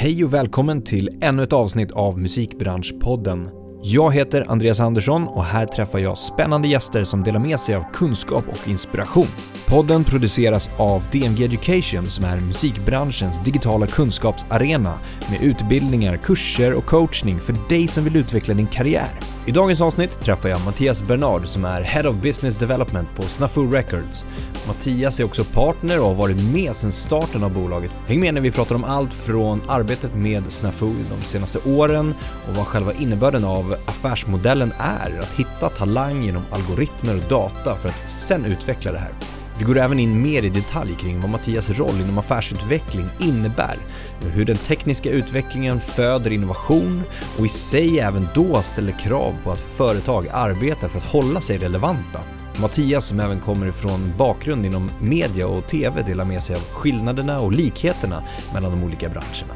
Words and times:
Hej 0.00 0.24
och 0.24 0.34
välkommen 0.34 0.82
till 0.82 1.08
ännu 1.22 1.42
ett 1.42 1.52
avsnitt 1.52 1.90
av 1.90 2.18
Musikbranschpodden. 2.18 3.50
Jag 3.82 4.14
heter 4.14 4.44
Andreas 4.48 4.80
Andersson 4.80 5.28
och 5.28 5.44
här 5.44 5.66
träffar 5.66 5.98
jag 5.98 6.18
spännande 6.18 6.68
gäster 6.68 7.04
som 7.04 7.22
delar 7.22 7.40
med 7.40 7.60
sig 7.60 7.74
av 7.74 7.84
kunskap 7.92 8.44
och 8.48 8.68
inspiration. 8.68 9.26
Podden 9.68 10.04
produceras 10.04 10.70
av 10.76 11.02
DMG 11.12 11.44
Education 11.44 12.06
som 12.06 12.24
är 12.24 12.40
musikbranschens 12.40 13.40
digitala 13.44 13.86
kunskapsarena 13.86 14.98
med 15.30 15.42
utbildningar, 15.42 16.16
kurser 16.16 16.74
och 16.74 16.86
coachning 16.86 17.40
för 17.40 17.54
dig 17.68 17.88
som 17.88 18.04
vill 18.04 18.16
utveckla 18.16 18.54
din 18.54 18.66
karriär. 18.66 19.08
I 19.46 19.50
dagens 19.50 19.80
avsnitt 19.80 20.20
träffar 20.20 20.48
jag 20.48 20.64
Mattias 20.64 21.02
Bernard 21.02 21.46
som 21.46 21.64
är 21.64 21.82
Head 21.82 22.08
of 22.08 22.16
Business 22.16 22.56
Development 22.56 23.08
på 23.16 23.22
Snafu 23.22 23.70
Records. 23.70 24.24
Mattias 24.66 25.20
är 25.20 25.24
också 25.24 25.44
partner 25.44 26.00
och 26.00 26.06
har 26.06 26.14
varit 26.14 26.52
med 26.52 26.76
sedan 26.76 26.92
starten 26.92 27.44
av 27.44 27.54
bolaget. 27.54 27.90
Häng 28.06 28.20
med 28.20 28.34
när 28.34 28.40
vi 28.40 28.50
pratar 28.50 28.74
om 28.74 28.84
allt 28.84 29.14
från 29.14 29.62
arbetet 29.68 30.14
med 30.14 30.52
Snafu 30.52 30.94
de 31.10 31.26
senaste 31.26 31.58
åren 31.58 32.14
och 32.48 32.56
vad 32.56 32.66
själva 32.66 32.92
innebörden 32.92 33.44
av 33.44 33.76
affärsmodellen 33.86 34.72
är, 34.78 35.18
att 35.20 35.34
hitta 35.34 35.68
talang 35.68 36.22
genom 36.22 36.42
algoritmer 36.50 37.16
och 37.16 37.28
data 37.28 37.76
för 37.76 37.88
att 37.88 38.10
sen 38.10 38.44
utveckla 38.44 38.92
det 38.92 38.98
här. 38.98 39.37
Vi 39.58 39.64
går 39.64 39.78
även 39.78 39.98
in 39.98 40.22
mer 40.22 40.44
i 40.44 40.48
detalj 40.48 40.94
kring 40.94 41.20
vad 41.20 41.30
Mattias 41.30 41.70
roll 41.70 42.00
inom 42.00 42.18
affärsutveckling 42.18 43.06
innebär, 43.20 43.76
hur 44.20 44.44
den 44.44 44.56
tekniska 44.56 45.10
utvecklingen 45.10 45.80
föder 45.80 46.30
innovation 46.30 47.02
och 47.38 47.46
i 47.46 47.48
sig 47.48 48.00
även 48.00 48.28
då 48.34 48.62
ställer 48.62 48.92
krav 48.92 49.34
på 49.44 49.50
att 49.50 49.60
företag 49.60 50.26
arbetar 50.32 50.88
för 50.88 50.98
att 50.98 51.04
hålla 51.04 51.40
sig 51.40 51.58
relevanta. 51.58 52.20
Mattias 52.60 53.06
som 53.06 53.20
även 53.20 53.40
kommer 53.40 53.66
ifrån 53.66 54.12
bakgrund 54.18 54.66
inom 54.66 54.90
media 55.00 55.46
och 55.46 55.66
TV 55.66 56.02
delar 56.02 56.24
med 56.24 56.42
sig 56.42 56.56
av 56.56 56.62
skillnaderna 56.62 57.40
och 57.40 57.52
likheterna 57.52 58.24
mellan 58.54 58.70
de 58.70 58.84
olika 58.84 59.08
branscherna. 59.08 59.54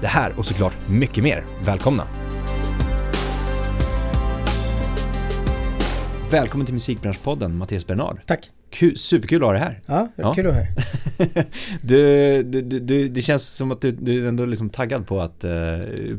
Det 0.00 0.06
här 0.06 0.34
och 0.38 0.46
såklart 0.46 0.88
mycket 0.88 1.24
mer. 1.24 1.46
Välkomna! 1.64 2.06
Välkommen 6.30 6.66
till 6.66 6.74
Musikbranschpodden 6.74 7.56
Mattias 7.56 7.86
Bernard. 7.86 8.20
Tack. 8.26 8.50
Kul, 8.70 8.96
superkul 8.98 9.42
att 9.42 9.46
ha 9.46 9.52
dig 9.52 9.60
här. 9.62 9.80
Ja, 9.86 10.08
Ja. 10.16 10.34
kul 10.34 10.46
att 10.46 10.54
höra. 10.54 10.66
Du, 11.82 12.42
du, 12.42 12.62
du, 12.62 13.08
det 13.08 13.22
känns 13.22 13.48
som 13.56 13.70
att 13.70 13.80
du, 13.80 13.92
du 13.92 14.24
är 14.24 14.28
ändå 14.28 14.44
liksom 14.44 14.70
taggad 14.70 15.06
på 15.06 15.20
att 15.20 15.44
eh, 15.44 15.52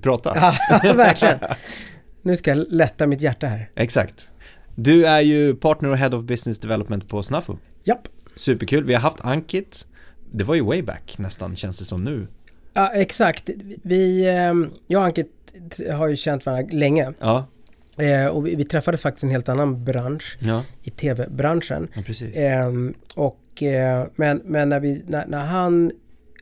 prata. 0.02 0.32
Ja, 0.36 0.54
verkligen. 0.94 1.38
Nu 2.22 2.38
ska 2.38 2.52
jag 2.52 2.66
lätta 2.70 3.08
mitt 3.08 3.22
hjärta 3.22 3.48
här. 3.48 3.70
Exakt. 3.76 4.28
Du 4.76 5.06
är 5.06 5.22
ju 5.22 5.56
partner 5.56 5.90
och 5.90 5.98
head 5.98 6.10
of 6.16 6.24
business 6.24 6.60
development 6.60 7.08
på 7.10 7.24
Snafu. 7.24 7.54
Japp. 7.84 8.08
Superkul. 8.36 8.84
Vi 8.84 8.94
har 8.94 9.02
haft 9.02 9.22
Ankit. 9.22 9.88
Det 10.32 10.44
var 10.44 10.56
ju 10.56 10.62
way 10.62 10.82
back 10.82 11.16
nästan 11.18 11.56
känns 11.56 11.80
det 11.80 11.86
som 11.86 12.04
nu. 12.04 12.28
Ja, 12.74 12.92
exakt. 12.94 13.50
Vi, 13.84 14.30
ehm, 14.30 14.70
jag 14.88 15.00
och 15.00 15.06
Ankit 15.06 15.28
har 15.92 16.08
ju 16.08 16.16
känt 16.16 16.46
varandra 16.46 16.68
länge. 16.78 17.14
Ja, 17.20 17.48
Eh, 18.02 18.26
Och 18.28 18.48
vi 18.48 18.56
vi 18.56 18.64
träffades 18.64 19.02
faktiskt 19.02 19.24
en 19.24 19.30
helt 19.30 19.50
annan 19.50 19.84
bransch, 19.84 20.38
ja, 20.42 20.64
i 20.84 20.90
tv-branschen. 20.90 21.88
ja. 21.96 22.42
Ehm, 22.42 22.94
Och, 23.16 23.64
eh, 23.64 24.06
men, 24.16 24.42
men 24.46 24.70
när, 24.70 24.80
vi, 24.80 25.04
när, 25.08 25.26
när 25.28 25.46
han, 25.46 25.92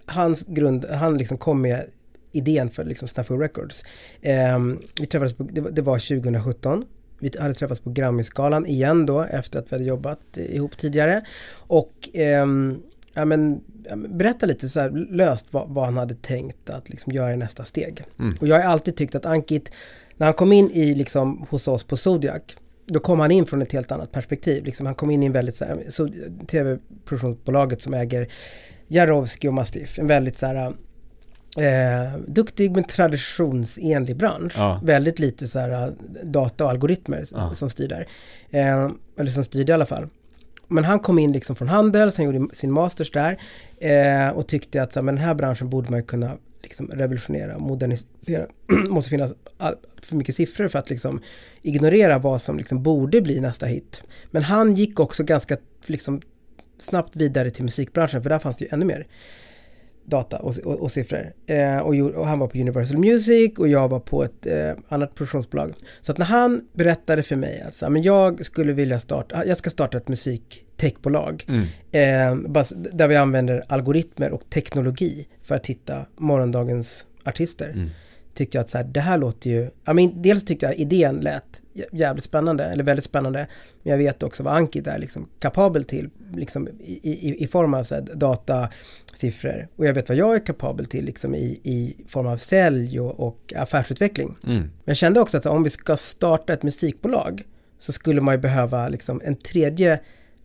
hans 0.06 0.46
grund, 0.48 0.86
han 0.86 1.18
liksom 1.18 1.38
kom 1.38 1.62
med 1.62 1.84
idén 2.32 2.70
för 2.70 2.84
liksom 2.84 3.08
Snafu 3.08 3.38
Records. 3.38 3.84
Ehm, 4.22 4.80
vi 5.00 5.06
träffades 5.06 5.34
på, 5.34 5.44
det, 5.44 5.62
var- 5.62 5.72
det 5.72 5.82
var 5.82 6.00
2017. 6.00 6.86
Vi 7.20 7.32
hade 7.40 7.54
träffats 7.54 7.80
på 7.82 7.90
Grammisgalan 7.90 8.66
igen 8.66 9.06
då 9.06 9.22
efter 9.24 9.60
att 9.60 9.72
vi 9.72 9.76
hade 9.76 9.84
jobbat 9.86 10.38
ihop 10.38 10.78
tidigare. 10.78 11.22
Och 11.56 12.10
ehm, 12.14 12.78
ja, 13.14 13.26
men, 13.26 13.62
berätta 14.10 14.46
lite 14.46 14.70
så 14.70 14.90
löst 14.90 15.46
vad, 15.52 15.70
vad 15.70 15.86
han 15.86 15.98
hade 15.98 16.16
tänkt 16.16 16.70
att 16.70 16.90
liksom 16.90 17.14
göra 17.14 17.34
i 17.34 17.38
nästa 17.38 17.64
steg. 17.66 18.04
Mm. 18.20 18.36
Och 18.42 18.48
jag 18.48 18.56
har 18.56 18.64
alltid 18.64 18.96
tyckt 18.96 19.16
att 19.16 19.26
Ankit, 19.26 19.72
när 20.20 20.28
han 20.28 20.34
kom 20.34 20.54
in 20.54 20.72
i 20.72 20.94
liksom 20.94 21.46
hos 21.50 21.68
oss 21.68 21.84
på 21.84 21.98
Zodiac, 21.98 22.42
då 22.86 23.00
kom 23.00 23.20
han 23.20 23.32
in 23.32 23.46
från 23.46 23.62
ett 23.62 23.72
helt 23.72 23.92
annat 23.92 24.12
perspektiv. 24.12 24.66
Liksom, 24.66 24.86
han 24.86 24.96
kom 24.96 25.12
in 25.12 25.24
i 25.24 25.26
en 25.26 25.32
väldigt 25.32 25.62
tv-produktionsbolaget 26.48 27.82
som 27.82 27.94
äger 27.94 28.28
Jarowski 28.88 29.48
och 29.48 29.54
Mastiff. 29.54 30.00
En 30.00 30.08
väldigt 30.08 30.38
så 30.38 30.46
här 30.46 30.74
eh, 31.58 32.20
duktig 32.28 32.72
men 32.72 32.84
traditionsenlig 32.84 34.18
bransch. 34.18 34.54
Ja. 34.58 34.82
Väldigt 34.84 35.20
lite 35.20 35.48
så 35.48 35.60
här 35.60 35.94
data 36.24 36.64
och 36.64 36.70
algoritmer 36.70 37.24
Ja. 37.32 37.54
som 37.54 37.70
styr 37.70 37.88
där. 37.88 38.08
Eh, 38.50 38.90
eller 39.18 39.32
som 39.32 39.44
styrde 39.44 39.72
i 39.72 39.74
alla 39.74 39.86
fall. 39.86 40.08
Men 40.68 40.84
han 40.84 41.00
kom 41.00 41.20
in 41.20 41.32
liksom 41.32 41.56
från 41.56 41.68
Handels, 41.68 42.18
han 42.18 42.26
gjorde 42.26 42.56
sin 42.56 42.72
masters 42.72 43.12
där 43.12 43.38
eh, 43.78 44.30
och 44.30 44.48
tyckte 44.48 44.84
att 44.84 44.94
så 44.94 45.00
här, 45.00 45.04
men 45.06 45.16
den 45.16 45.24
här 45.24 45.34
branschen 45.34 45.70
borde 45.70 45.90
man 45.92 46.00
ju 46.00 46.06
kunna 46.06 46.38
liksom 46.62 46.88
revolutionera, 46.88 47.58
modernisera. 47.58 48.48
måste 48.90 49.10
finnas 49.10 49.34
för 50.02 50.16
mycket 50.16 50.36
siffror 50.36 50.68
för 50.68 50.80
att 50.80 50.90
liksom 50.90 51.22
ignorera 51.62 52.20
vad 52.20 52.42
som 52.42 52.58
liksom 52.58 52.84
borde 52.84 53.22
bli 53.22 53.40
nästa 53.40 53.66
hit. 53.66 54.04
Men 54.32 54.44
han 54.44 54.76
gick 54.76 55.00
också 55.00 55.24
ganska 55.24 55.58
liksom 55.86 56.22
snabbt 56.78 57.16
vidare 57.16 57.52
till 57.52 57.64
musikbranschen 57.64 58.24
för 58.24 58.30
där 58.30 58.40
fanns 58.40 58.58
det 58.58 58.66
ju 58.66 58.70
ännu 58.72 58.86
mer 58.86 59.08
data 60.10 60.38
och, 60.38 60.58
och, 60.58 60.80
och 60.80 60.92
siffror. 60.92 61.34
Eh, 61.46 61.80
och, 61.80 61.96
och 61.96 62.28
han 62.28 62.40
var 62.40 62.48
på 62.48 62.58
Universal 62.58 62.98
Music 62.98 63.52
och 63.58 63.68
jag 63.68 63.88
var 63.88 64.00
på 64.00 64.24
ett 64.24 64.46
eh, 64.46 64.72
annat 64.90 65.16
produktionsbolag. 65.16 65.74
Så 66.02 66.12
att 66.12 66.18
när 66.18 66.26
han 66.26 66.62
berättade 66.74 67.24
för 67.24 67.36
mig 67.36 67.64
att 67.68 67.74
så 67.74 67.86
här, 67.86 67.90
men 67.90 68.02
jag 68.02 68.46
skulle 68.46 68.74
vilja 68.74 69.00
starta, 69.00 69.46
jag 69.46 69.58
ska 69.58 69.70
starta 69.70 69.98
ett 69.98 70.08
musiktechbolag. 70.08 71.46
Mm. 71.48 71.62
Eh, 71.92 72.52
där 72.74 73.08
vi 73.08 73.16
använder 73.16 73.64
algoritmer 73.68 74.32
och 74.32 74.50
teknologi 74.50 75.28
för 75.44 75.56
att 75.56 75.68
hitta 75.68 76.06
morgondagens 76.18 77.06
artister. 77.24 77.70
Mm. 77.70 77.90
Tyckte 78.34 78.58
jag 78.58 78.64
att 78.64 78.70
så 78.70 78.78
här, 78.78 78.86
det 78.86 79.00
här 79.00 79.18
låter 79.18 79.50
ju, 79.50 79.70
ja 79.86 79.94
men 79.94 80.22
dels 80.22 80.46
tyckte 80.46 80.66
jag 80.66 80.76
idén 80.76 81.16
lät 81.16 81.62
jä- 81.74 81.86
jävligt 81.92 82.24
spännande, 82.24 82.66
eller 82.66 82.84
väldigt 82.84 83.06
spännande. 83.06 83.48
Men 83.84 83.92
jag 83.92 83.98
vet 83.98 84.24
också 84.24 84.44
vad 84.44 84.56
Ankit 84.56 84.88
är 84.88 85.00
liksom 85.00 85.28
kapabel 85.40 85.84
till, 85.84 86.10
liksom 86.34 86.68
i, 86.68 87.00
i, 87.04 87.44
i 87.44 87.48
form 87.48 87.74
av 87.74 87.84
så 87.84 87.96
här, 87.96 88.02
data, 88.02 88.70
siffror. 89.16 89.68
Och 89.76 89.86
jag 89.86 89.94
vet 89.94 90.10
vad 90.10 90.18
jag 90.18 90.36
är 90.36 90.46
kapabel 90.46 90.86
till 90.86 91.06
liksom 91.06 91.36
i, 91.36 91.60
i 91.64 91.96
form 92.08 92.28
av 92.28 92.38
sälj 92.38 93.00
och, 93.00 93.20
och 93.20 93.54
affärsutveckling. 93.56 94.38
Mm. 94.44 94.60
Men 94.60 94.70
jag 94.86 94.98
kände 94.98 95.20
också 95.20 95.38
att 95.38 95.46
om 95.46 95.64
vi 95.64 95.70
ska 95.70 95.98
starta 95.98 96.54
ett 96.54 96.64
musikbolag 96.64 97.44
så 97.80 97.92
skulle 97.92 98.22
man 98.22 98.34
ju 98.34 98.38
behöva 98.38 98.90
liksom 98.90 99.22
en 99.24 99.36
tredje 99.36 100.00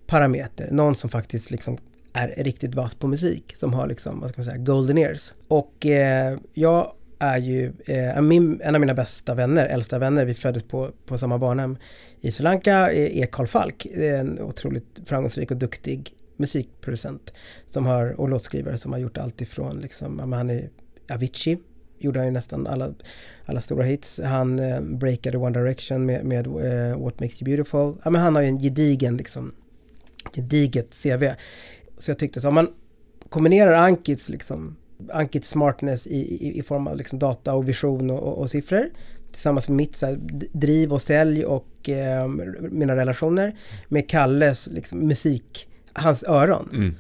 parameter, 0.07 0.69
någon 0.71 0.95
som 0.95 1.11
faktiskt 1.11 1.51
liksom 1.51 1.79
är 2.13 2.35
riktigt 2.37 2.75
vass 2.75 2.95
på 2.95 3.07
musik, 3.07 3.53
som 3.57 3.75
har 3.75 3.87
liksom, 3.87 4.21
vad 4.21 4.31
ska 4.31 4.41
man 4.41 4.45
säga, 4.45 4.57
golden 4.57 4.99
ears. 4.99 5.33
Och 5.49 5.87
eh, 5.87 6.39
jag 6.53 6.93
är 7.25 7.39
ju, 7.39 7.73
eh, 7.85 8.21
min, 8.21 8.61
en 8.65 8.75
av 8.75 8.81
mina 8.81 8.95
bästa 8.95 9.35
vänner, 9.35 9.67
äldsta 9.67 9.99
vänner, 9.99 10.25
vi 10.25 10.35
föddes 10.35 10.63
på, 10.63 10.91
på 11.07 11.19
samma 11.19 11.39
barnhem 11.39 11.77
i 12.21 12.33
Sri 12.33 12.45
Lanka, 12.45 12.91
eh, 12.93 13.19
är, 13.19 13.27
Karl 13.27 13.31
Carl 13.31 13.47
Falk, 13.47 13.87
en 13.87 14.41
otroligt 14.41 15.01
framgångsrik 15.07 15.51
och 15.51 15.57
duktig 15.57 16.15
musikproducent 16.37 17.33
som 17.71 17.87
har, 17.87 18.21
och 18.21 18.29
låtskrivare 18.29 18.79
som 18.79 18.93
har 18.93 18.99
gjort 18.99 19.19
allt 19.19 19.41
ifrån 19.41 19.81
liksom, 19.81 20.19
ja, 20.19 20.27
men 20.27 20.37
han 20.37 20.51
är 20.51 20.71
Avicii, 21.11 21.59
gjorde 21.99 22.19
han 22.19 22.27
ju 22.27 22.33
nästan 22.33 22.67
alla, 22.67 22.95
alla 23.45 23.61
stora 23.61 23.85
hits. 23.85 24.21
Han 24.25 24.59
eh, 24.59 24.81
breakade 24.81 25.39
One 25.39 25.59
Direction 25.59 26.07
med, 26.07 26.25
med 26.25 26.47
eh, 26.47 27.03
What 27.03 27.21
Makes 27.21 27.43
You 27.43 27.45
Beautiful. 27.45 27.95
Ja, 28.05 28.11
men 28.11 28.21
han 28.21 28.35
har 28.35 28.43
ju 28.43 28.49
en 28.49 28.59
gedigen, 28.59 29.17
liksom, 29.17 29.53
gediget 30.33 31.03
CV. 31.03 31.35
Så 31.99 32.11
jag 32.11 32.19
tyckte 32.19 32.41
så, 32.41 32.49
om 32.49 32.55
man 32.55 32.69
kombinerar 33.29 33.73
Ankits, 33.73 34.29
liksom, 34.29 34.77
Ankits 35.13 35.49
smartness 35.49 36.07
i, 36.07 36.17
i, 36.17 36.59
i 36.59 36.63
form 36.63 36.87
av 36.87 36.97
liksom, 36.97 37.19
data 37.19 37.55
och 37.55 37.69
vision 37.69 38.11
och, 38.11 38.23
och, 38.23 38.39
och 38.39 38.51
siffror 38.51 38.91
tillsammans 39.33 39.69
med 39.69 39.77
mitt 39.77 39.97
så 39.97 40.07
här, 40.07 40.19
driv 40.53 40.93
och 40.93 41.03
sälj 41.03 41.45
och 41.45 41.89
eh, 41.89 42.29
mina 42.71 42.97
relationer 42.97 43.59
med 43.89 44.09
Kalles 44.09 44.67
liksom, 44.67 44.99
musik, 45.09 45.69
hans 45.93 46.25
öron 46.25 46.69
Mm. 46.73 46.95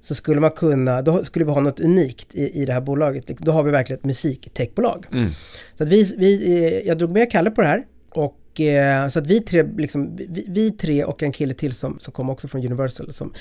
så 0.00 0.14
skulle 0.14 0.40
man 0.40 0.50
kunna, 0.50 1.02
då 1.02 1.24
skulle 1.24 1.44
vi 1.44 1.50
ha 1.52 1.60
något 1.60 1.80
unikt 1.80 2.34
i, 2.34 2.62
i 2.62 2.64
det 2.64 2.72
här 2.72 2.80
bolaget. 2.80 3.28
Liksom, 3.28 3.44
Då 3.46 3.52
har 3.52 3.62
vi 3.62 3.70
verkligen 3.70 3.98
ett 3.98 4.04
musiktechbolag. 4.04 5.06
Mm. 5.12 5.30
Så 5.74 5.82
att 5.82 5.88
vi, 5.88 6.14
vi, 6.18 6.56
eh, 6.56 6.86
jag 6.88 6.98
drog 6.98 7.10
med 7.10 7.30
Kalle 7.32 7.50
på 7.50 7.60
det 7.60 7.68
här. 7.68 7.84
Och 8.10 8.60
eh, 8.60 9.08
så 9.08 9.18
att 9.18 9.26
vi 9.26 9.40
tre, 9.40 9.62
liksom, 9.76 10.16
vi, 10.16 10.46
vi 10.48 10.70
tre 10.70 11.04
och 11.04 11.22
en 11.22 11.32
kille 11.32 11.54
till 11.54 11.74
som, 11.74 11.98
som 12.00 12.12
kom 12.12 12.30
också 12.30 12.48
från 12.48 12.66
Universal 12.66 13.12
som, 13.12 13.32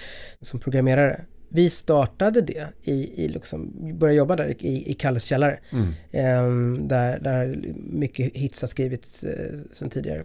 som 0.41 0.59
programmerare. 0.59 1.21
Vi 1.49 1.69
startade 1.69 2.41
det 2.41 2.67
i, 2.83 3.23
i 3.23 3.27
liksom, 3.27 3.71
började 3.99 4.17
jobba 4.17 4.35
där 4.35 4.55
i, 4.59 4.91
i 4.91 4.93
Kalles 4.93 5.23
källare. 5.23 5.59
Mm. 5.71 5.93
Ehm, 6.11 6.87
där, 6.87 7.19
där 7.19 7.59
mycket 7.75 8.33
hits 8.35 8.61
har 8.61 8.67
skrivits 8.67 9.23
eh, 9.23 9.59
sedan 9.71 9.89
tidigare. 9.89 10.23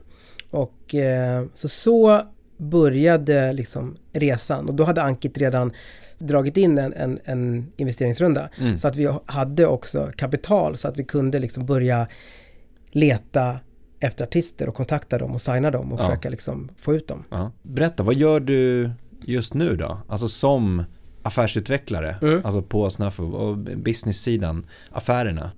Och 0.51 0.95
eh, 0.95 1.45
så 1.55 1.69
så 1.69 2.23
började 2.57 3.53
liksom 3.53 3.97
resan 4.13 4.69
och 4.69 4.75
då 4.75 4.85
hade 4.85 5.03
Ankit 5.03 5.39
redan 5.39 5.73
dragit 6.19 6.57
in 6.57 6.79
en, 6.79 6.93
en, 6.93 7.19
en 7.25 7.73
investeringsrunda. 7.77 8.49
Mm. 8.61 8.79
Så 8.79 8.89
att 8.89 8.97
vi 8.97 9.15
hade 9.27 9.67
också 9.67 10.11
kapital 10.17 10.77
så 10.77 10.89
att 10.89 10.97
vi 10.99 11.05
kunde 11.05 11.39
liksom 11.39 11.67
börja 11.67 12.09
leta 12.91 13.59
efter 14.01 14.25
artister 14.25 14.69
och 14.69 14.75
kontakta 14.75 15.19
dem 15.19 15.35
och 15.35 15.41
signa 15.41 15.71
dem 15.71 15.93
och 15.93 16.01
Ja. 16.01 16.07
försöka 16.07 16.31
liksom 16.31 16.71
få 16.79 16.95
ut 16.95 17.09
dem. 17.09 17.25
Ja. 17.31 17.53
Berätta, 17.63 18.03
vad 18.03 18.15
gör 18.15 18.41
du 18.41 18.91
just 19.21 19.55
nu 19.55 19.77
då? 19.77 19.99
Alltså 20.09 20.29
som 20.29 20.85
affärsutvecklare, 21.25 22.17
Mm. 22.23 22.41
alltså 22.45 22.63
på 22.63 22.91
Snafu 22.91 23.23
och 23.23 23.59
business-sidan, 23.59 24.67
affärerna. 24.91 25.53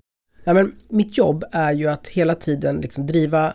Ja, 0.44 0.52
men 0.54 0.72
mitt 0.88 1.18
jobb 1.18 1.44
är 1.52 1.72
ju 1.72 1.86
att 1.88 2.06
hela 2.08 2.34
tiden 2.34 2.80
liksom 2.80 3.06
driva 3.06 3.52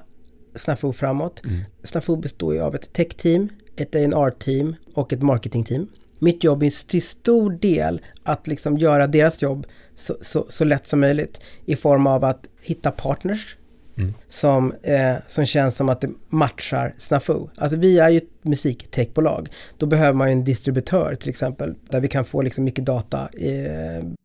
Snafu 0.55 0.93
framåt. 0.93 1.41
Mm. 1.45 1.61
Snafu 1.83 2.17
består 2.17 2.53
ju 2.53 2.61
av 2.61 2.75
ett 2.75 2.93
tech-team, 2.93 3.49
ett 3.75 3.95
A&R-team 3.95 4.75
och 4.93 5.13
ett 5.13 5.21
marketing-team. 5.21 5.87
Mitt 6.19 6.43
jobb 6.43 6.63
är 6.63 6.87
till 6.87 7.01
stor 7.01 7.51
del 7.51 8.01
att 8.23 8.47
liksom 8.47 8.77
göra 8.77 9.07
deras 9.07 9.41
jobb 9.41 9.67
så, 9.95 10.17
så, 10.21 10.45
så 10.49 10.63
lätt 10.65 10.87
som 10.87 10.99
möjligt 10.99 11.39
i 11.65 11.75
form 11.75 12.07
av 12.07 12.23
att 12.23 12.47
hitta 12.61 12.91
partners 12.91 13.55
Mm. 14.01 14.13
som, 14.29 14.73
eh, 14.83 15.15
som 15.27 15.45
känns 15.45 15.75
som 15.75 15.89
att 15.89 16.01
det 16.01 16.09
matchar 16.29 16.93
Snafu. 16.97 17.47
Alltså 17.57 17.77
vi 17.77 17.99
är 17.99 18.09
ju 18.09 18.17
ett 18.17 18.29
musiktechbolag. 18.41 19.49
Då 19.77 19.85
behöver 19.85 20.13
man 20.13 20.27
ju 20.27 20.31
en 20.31 20.43
distributör 20.43 21.15
till 21.15 21.29
exempel 21.29 21.75
där 21.89 21.99
vi 21.99 22.07
kan 22.07 22.25
få 22.25 22.41
liksom 22.41 22.63
mycket 22.63 22.85
data 22.85 23.29
i, 23.33 23.67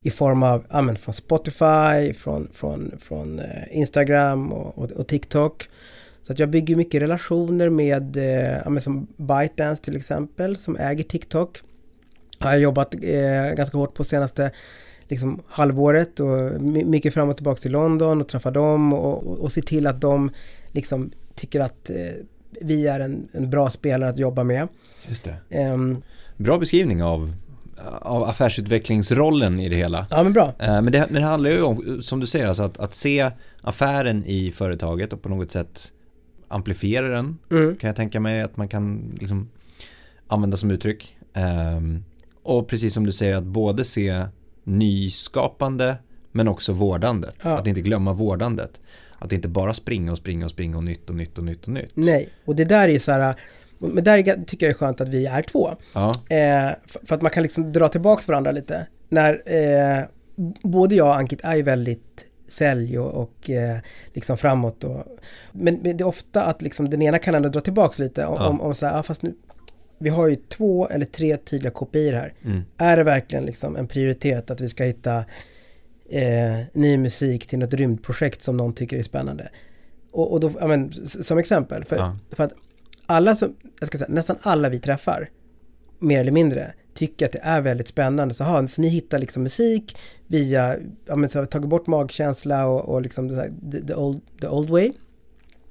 i 0.02 0.10
form 0.10 0.42
av 0.42 0.66
ja, 0.70 0.82
men 0.82 0.96
från 0.96 1.14
Spotify, 1.14 2.14
från, 2.14 2.48
från, 2.52 2.92
från 2.98 3.38
eh, 3.38 3.46
Instagram 3.70 4.52
och, 4.52 4.78
och, 4.78 4.90
och 4.90 5.06
TikTok. 5.06 5.68
Så 6.26 6.32
att 6.32 6.38
jag 6.38 6.50
bygger 6.50 6.76
mycket 6.76 7.02
relationer 7.02 7.68
med, 7.68 8.16
eh, 8.16 8.60
ja, 8.64 8.70
men 8.70 8.82
som 8.82 9.06
ByteDance 9.16 9.82
till 9.82 9.96
exempel, 9.96 10.56
som 10.56 10.76
äger 10.76 11.04
TikTok. 11.04 11.60
Jag 12.38 12.46
har 12.46 12.56
jobbat 12.56 12.94
eh, 12.94 13.54
ganska 13.56 13.78
hårt 13.78 13.94
på 13.94 14.04
senaste 14.04 14.50
liksom, 15.08 15.42
halvåret 15.48 16.20
och 16.20 16.60
my- 16.60 16.84
mycket 16.84 17.14
fram 17.14 17.28
och 17.28 17.36
tillbaka 17.36 17.58
till 17.60 17.72
London 17.72 18.20
och 18.20 18.28
träffa 18.28 18.50
dem 18.50 18.92
och, 18.92 19.26
och, 19.26 19.38
och 19.38 19.52
se 19.52 19.62
till 19.62 19.86
att 19.86 20.00
de 20.00 20.30
liksom 20.72 21.10
tycker 21.34 21.60
att 21.60 21.90
eh, 21.90 21.96
vi 22.60 22.86
är 22.86 23.00
en, 23.00 23.28
en 23.32 23.50
bra 23.50 23.70
spelare 23.70 24.10
att 24.10 24.18
jobba 24.18 24.44
med. 24.44 24.68
Just 25.08 25.24
det. 25.24 25.36
Ehm, 25.50 25.96
Bra 26.36 26.58
beskrivning 26.58 27.02
av, 27.02 27.32
av 28.00 28.22
affärsutvecklingsrollen 28.24 29.60
i 29.60 29.68
det 29.68 29.76
hela. 29.76 30.06
ja 30.10 30.22
men 30.22 30.32
bra. 30.32 30.54
Eh, 30.58 30.66
Men 30.82 30.92
det, 30.92 30.98
men 31.10 31.14
det 31.22 31.28
handlar 31.28 31.50
ju 31.50 31.62
om, 31.62 32.02
som 32.02 32.20
du 32.20 32.26
säger, 32.26 32.46
alltså 32.46 32.62
att, 32.62 32.78
att 32.78 32.94
se 32.94 33.30
affären 33.62 34.24
i 34.26 34.50
företaget 34.52 35.12
och 35.12 35.22
på 35.22 35.28
något 35.28 35.50
sätt 35.50 35.92
amplifiera 36.48 37.08
den. 37.08 37.38
Mm. 37.50 37.76
Kan 37.76 37.88
jag 37.88 37.96
tänka 37.96 38.20
mig 38.20 38.40
att 38.42 38.56
man 38.56 38.68
kan 38.68 39.14
liksom 39.20 39.48
använda 40.28 40.56
som 40.56 40.70
uttryck. 40.70 41.16
Ehm, 41.34 42.04
och 42.42 42.68
precis 42.68 42.94
som 42.94 43.06
du 43.06 43.12
säger 43.12 43.36
att 43.36 43.44
både 43.44 43.84
se 43.84 44.24
nyskapande 44.66 45.96
men 46.32 46.48
också 46.48 46.72
vårdandet. 46.72 47.34
Ja. 47.44 47.58
Att 47.58 47.66
inte 47.66 47.80
glömma 47.80 48.12
vårdandet. 48.12 48.80
Att 49.18 49.32
inte 49.32 49.48
bara 49.48 49.74
springa 49.74 50.12
och 50.12 50.18
springa 50.18 50.44
och 50.44 50.50
springa 50.50 50.76
och 50.76 50.84
nytt 50.84 51.10
och 51.10 51.16
nytt 51.16 51.38
och 51.38 51.44
nytt 51.44 51.62
och 51.62 51.68
nytt. 51.72 51.90
Nej, 51.94 52.28
och 52.44 52.56
det 52.56 52.64
där 52.64 52.88
är 52.88 52.98
så 52.98 53.12
här, 53.12 53.34
men 53.78 54.04
där 54.04 54.44
tycker 54.44 54.66
jag 54.66 54.70
är 54.70 54.78
skönt 54.78 55.00
att 55.00 55.08
vi 55.08 55.26
är 55.26 55.42
två. 55.42 55.70
Ja, 55.94 56.08
Eh, 56.28 56.70
för, 56.86 57.06
för 57.06 57.14
att 57.14 57.22
man 57.22 57.30
kan 57.30 57.42
liksom 57.42 57.72
dra 57.72 57.88
tillbaka 57.88 58.22
varandra 58.28 58.52
lite. 58.52 58.86
När 59.08 59.42
eh, 59.46 60.04
både 60.62 60.94
jag 60.94 61.06
och 61.06 61.16
Ankit 61.16 61.40
är 61.42 61.56
ju 61.56 61.62
väldigt 61.62 62.24
sälj 62.48 62.98
och, 62.98 63.22
och 63.22 63.50
eh, 63.50 63.78
liksom 64.14 64.36
framåt. 64.36 64.84
Och, 64.84 65.04
men, 65.52 65.74
men 65.82 65.96
det 65.96 66.02
är 66.04 66.08
ofta 66.08 66.42
att 66.42 66.62
liksom 66.62 66.90
den 66.90 67.02
ena 67.02 67.18
kan 67.18 67.34
ändå 67.34 67.48
dra 67.48 67.60
tillbaka 67.60 68.02
lite 68.02 68.26
om, 68.26 68.34
Ja. 68.34 68.48
om, 68.48 68.60
om 68.60 68.74
så 68.74 68.86
här, 68.86 68.98
ah, 68.98 69.02
fast 69.02 69.22
nu, 69.22 69.34
vi 69.98 70.08
har 70.08 70.28
ju 70.28 70.36
två 70.36 70.88
eller 70.88 71.06
tre 71.06 71.36
tydliga 71.36 71.70
kopior 71.70 72.12
här. 72.12 72.34
mm. 72.44 72.62
Är 72.76 72.96
det 72.96 73.04
verkligen 73.04 73.44
liksom 73.44 73.76
en 73.76 73.86
prioritet 73.86 74.50
att 74.50 74.60
vi 74.60 74.68
ska 74.68 74.84
hitta 74.84 75.24
eh, 76.10 76.58
ny 76.72 76.98
musik 76.98 77.46
till 77.46 77.58
något 77.58 77.74
rymdprojekt 77.74 78.42
som 78.42 78.56
någon 78.56 78.74
tycker 78.74 78.98
är 78.98 79.02
spännande? 79.02 79.48
Och, 80.12 80.32
och 80.32 80.40
då, 80.40 80.52
ja, 80.60 80.66
men, 80.66 81.08
som 81.08 81.38
exempel, 81.38 81.84
för, 81.84 81.96
Ja. 81.96 82.18
för 82.30 82.44
att 82.44 82.52
alla 83.06 83.34
som, 83.34 83.56
jag 83.80 83.86
ska 83.86 83.98
säga, 83.98 84.08
nästan 84.10 84.36
alla 84.42 84.68
vi 84.68 84.78
träffar, 84.78 85.30
mer 85.98 86.20
eller 86.20 86.32
mindre, 86.32 86.72
tycker 86.94 87.26
att 87.26 87.32
det 87.32 87.40
är 87.42 87.60
väldigt 87.60 87.88
spännande. 87.88 88.34
Så, 88.34 88.44
aha, 88.44 88.66
så 88.66 88.80
ni 88.82 88.88
hittar 88.88 89.18
liksom 89.18 89.42
musik 89.42 89.96
via, 90.26 90.76
ja 91.06 91.16
men 91.16 91.28
så 91.28 91.38
har 91.38 91.44
vi 91.44 91.50
tagit 91.50 91.68
bort 91.68 91.86
magkänsla 91.86 92.66
och, 92.66 92.88
och 92.94 93.02
liksom 93.02 93.34
här, 93.34 93.52
the, 93.72 93.86
the, 93.86 93.94
old, 93.94 94.20
the 94.40 94.48
old 94.48 94.70
way. 94.70 94.92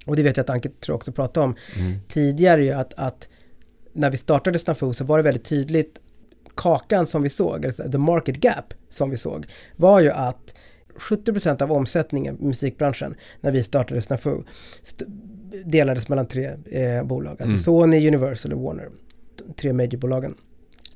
Och 0.06 0.16
det 0.16 0.24
vet 0.24 0.38
jag 0.38 0.44
att 0.44 0.50
Anke 0.50 0.69
tror 0.69 0.95
också 0.95 1.12
pratade 1.12 1.44
om 1.45 1.56
Mm. 1.80 2.00
tidigare 2.07 2.63
ju 2.63 2.72
att, 2.72 2.94
att 2.94 3.30
när 3.95 4.12
vi 4.12 4.18
startade 4.18 4.59
Snafu 4.59 4.94
så 4.94 5.03
var 5.03 5.18
det 5.18 5.24
väldigt 5.24 5.45
tydligt 5.45 6.00
kakan 6.56 7.07
som 7.07 7.21
vi 7.24 7.30
såg, 7.30 7.75
the 7.92 7.97
market 7.97 8.44
gap 8.44 8.74
som 8.89 9.09
vi 9.09 9.18
såg, 9.18 9.45
var 9.75 10.00
ju 10.00 10.12
att 10.12 10.56
70% 10.97 11.62
av 11.63 11.71
omsättningen 11.71 12.38
i 12.42 12.45
musikbranschen 12.45 13.15
när 13.42 13.51
vi 13.51 13.63
startade 13.63 14.01
Snafu 14.01 14.38
st- 14.83 15.06
delades 15.65 16.09
mellan 16.09 16.27
tre 16.27 16.45
eh, 16.65 17.03
bolag, 17.03 17.31
alltså 17.31 17.45
Mm. 17.45 17.57
Sony, 17.57 18.07
Universal 18.07 18.53
och 18.53 18.62
Warner, 18.62 18.89
tre 19.56 19.74
majorbolagen. 19.74 20.36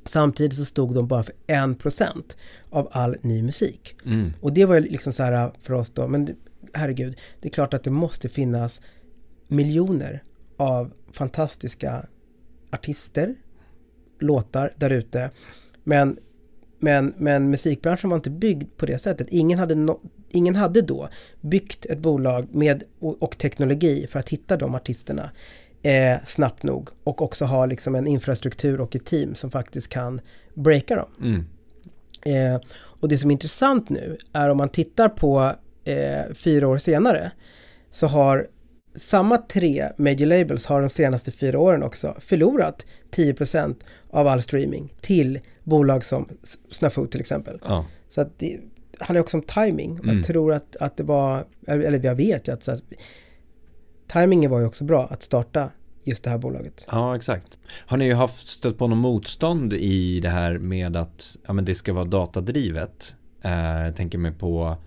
Samtidigt 0.05 0.53
så 0.53 0.65
stod 0.65 0.93
de 0.95 1.07
bara 1.07 1.23
för 1.23 1.33
1% 1.47 2.35
av 2.69 2.89
all 2.91 3.15
ny 3.21 3.43
musik. 3.43 3.95
Mm. 4.05 4.33
Och 4.41 4.53
det 4.53 4.65
var 4.65 4.75
ju 4.75 4.81
liksom 4.81 5.13
så 5.13 5.23
här 5.23 5.51
för 5.61 5.73
oss 5.73 5.89
då, 5.89 6.07
men 6.07 6.35
herregud, 6.73 7.17
det 7.41 7.47
är 7.47 7.51
klart 7.51 7.73
att 7.73 7.83
det 7.83 7.89
måste 7.91 8.29
finnas 8.29 8.81
miljoner 9.47 10.23
av 10.57 10.91
fantastiska 11.11 12.05
artister, 12.71 13.35
låtar 14.19 14.73
där 14.75 14.89
ute. 14.89 15.31
Men, 15.83 16.17
men, 16.79 17.13
men 17.17 17.49
musikbranschen 17.49 18.09
var 18.09 18.17
inte 18.17 18.29
byggd 18.29 18.77
på 18.77 18.85
det 18.85 18.99
sättet. 18.99 19.27
Ingen 19.29 19.59
hade, 19.59 19.75
no, 19.75 20.01
ingen 20.29 20.55
hade 20.55 20.81
då 20.81 21.09
byggt 21.41 21.85
ett 21.85 21.99
bolag 21.99 22.47
med 22.51 22.83
och, 22.99 23.23
och 23.23 23.37
teknologi 23.37 24.07
för 24.07 24.19
att 24.19 24.29
hitta 24.29 24.57
de 24.57 24.75
artisterna 24.75 25.31
eh, 25.81 26.17
snabbt 26.25 26.63
nog 26.63 26.89
och 27.03 27.21
också 27.21 27.45
ha 27.45 27.65
liksom 27.65 27.95
en 27.95 28.07
infrastruktur 28.07 28.81
och 28.81 28.95
ett 28.95 29.05
team 29.05 29.35
som 29.35 29.51
faktiskt 29.51 29.87
kan 29.87 30.21
breaka 30.53 30.95
dem. 30.95 31.09
Mm. 31.21 31.45
Eh, 32.21 32.61
och 32.73 33.09
det 33.09 33.17
som 33.17 33.29
är 33.29 33.33
intressant 33.33 33.89
nu 33.89 34.17
är 34.33 34.49
om 34.49 34.57
man 34.57 34.69
tittar 34.69 35.09
på 35.09 35.55
eh, 35.83 36.33
fyra 36.33 36.67
år 36.67 36.77
senare 36.77 37.31
så 37.91 38.07
har 38.07 38.47
samma 38.95 39.37
tre 39.37 39.89
major 39.97 40.25
labels 40.25 40.65
har 40.65 40.81
de 40.81 40.89
senaste 40.89 41.31
fyra 41.31 41.59
åren 41.59 41.83
också 41.83 42.15
förlorat 42.19 42.85
10% 43.11 43.75
av 44.09 44.27
all 44.27 44.41
streaming 44.41 44.93
till 45.01 45.39
bolag 45.63 46.05
som 46.05 46.29
Snafu 46.71 47.07
till 47.07 47.19
exempel. 47.19 47.59
Ja. 47.63 47.85
Så 48.09 48.21
att 48.21 48.39
det 48.39 48.59
handlar 48.99 49.21
också 49.21 49.37
om 49.37 49.43
timing. 49.43 49.99
Mm. 50.03 50.17
Jag 50.17 50.25
tror 50.25 50.53
att, 50.53 50.75
att 50.75 50.97
det 50.97 51.03
var, 51.03 51.45
eller 51.67 52.05
jag 52.05 52.15
vet 52.15 52.47
ju 52.47 52.53
att 52.53 52.63
så 52.63 52.71
att, 52.71 52.83
timingen 54.07 54.51
var 54.51 54.59
ju 54.59 54.65
också 54.65 54.83
bra 54.83 55.07
att 55.11 55.23
starta 55.23 55.69
just 56.03 56.23
det 56.23 56.29
här 56.29 56.37
bolaget. 56.37 56.85
Ja, 56.91 57.15
exakt. 57.15 57.59
Har 57.85 57.97
ni 57.97 58.05
ju 58.05 58.13
haft 58.13 58.47
stött 58.47 58.77
på 58.77 58.87
någon 58.87 58.97
motstånd 58.97 59.73
i 59.73 60.19
det 60.19 60.29
här 60.29 60.57
med 60.57 60.95
att 60.95 61.37
ja, 61.47 61.53
men 61.53 61.65
det 61.65 61.75
ska 61.75 61.93
vara 61.93 62.05
datadrivet? 62.05 63.15
Eh, 63.41 63.85
jag 63.85 63.95
tänker 63.95 64.17
mig 64.17 64.31
på 64.31 64.77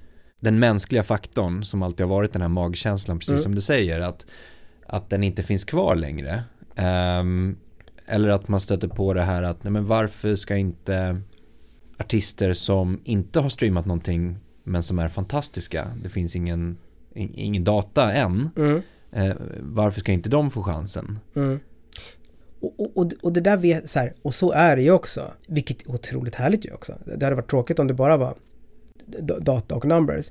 den 0.43 0.59
mänskliga 0.59 1.03
faktorn 1.03 1.65
som 1.65 1.83
alltid 1.83 2.07
har 2.07 2.11
varit 2.15 2.33
den 2.33 2.43
här 2.43 2.49
magkänslan, 2.49 3.19
precis 3.19 3.31
Mm. 3.33 3.43
som 3.43 3.55
du 3.55 3.61
säger, 3.61 4.01
att, 4.01 4.27
att 4.87 5.11
den 5.11 5.23
inte 5.23 5.43
finns 5.43 5.65
kvar 5.65 5.95
längre. 5.95 6.43
Ehm, 6.77 7.57
eller 8.07 8.29
att 8.29 8.49
man 8.49 8.61
stöter 8.61 8.89
på 8.89 9.15
det 9.15 9.23
här 9.23 9.43
att, 9.43 9.65
nej 9.65 9.71
men 9.73 9.87
varför 9.87 10.35
ska 10.37 10.57
inte 10.57 11.21
artister 11.99 12.53
som 12.53 13.01
inte 13.05 13.41
har 13.41 13.49
streamat 13.49 13.87
någonting 13.87 14.39
men 14.65 14.83
som 14.83 14.99
är 14.99 15.09
fantastiska, 15.09 15.89
det 16.03 16.09
finns 16.09 16.37
ingen, 16.37 16.77
in- 17.15 17.35
ingen 17.35 17.65
data 17.65 18.13
än, 18.13 18.51
Mm. 18.57 18.83
eh, 19.13 19.37
varför 19.61 20.01
ska 20.01 20.13
inte 20.13 20.29
de 20.29 20.51
få 20.51 20.63
chansen? 20.63 21.19
Mm. 21.37 21.61
Och, 22.61 22.97
och, 22.97 23.13
och, 23.23 23.33
det 23.33 23.41
där 23.41 23.57
vet, 23.57 23.89
så 23.91 23.99
här, 23.99 24.13
och 24.23 24.35
så 24.35 24.53
är 24.53 24.77
det 24.77 24.83
ju 24.83 24.91
också, 24.91 25.31
vilket 25.47 25.83
är 25.83 25.91
otroligt 25.91 26.35
härligt 26.35 26.67
ju 26.67 26.73
också. 26.73 26.95
Det 27.17 27.25
hade 27.27 27.37
varit 27.37 27.51
tråkigt 27.51 27.79
om 27.79 27.87
det 27.87 27.95
bara 27.95 28.17
var 28.17 28.35
data 29.41 29.75
och 29.75 29.85
numbers. 29.85 30.31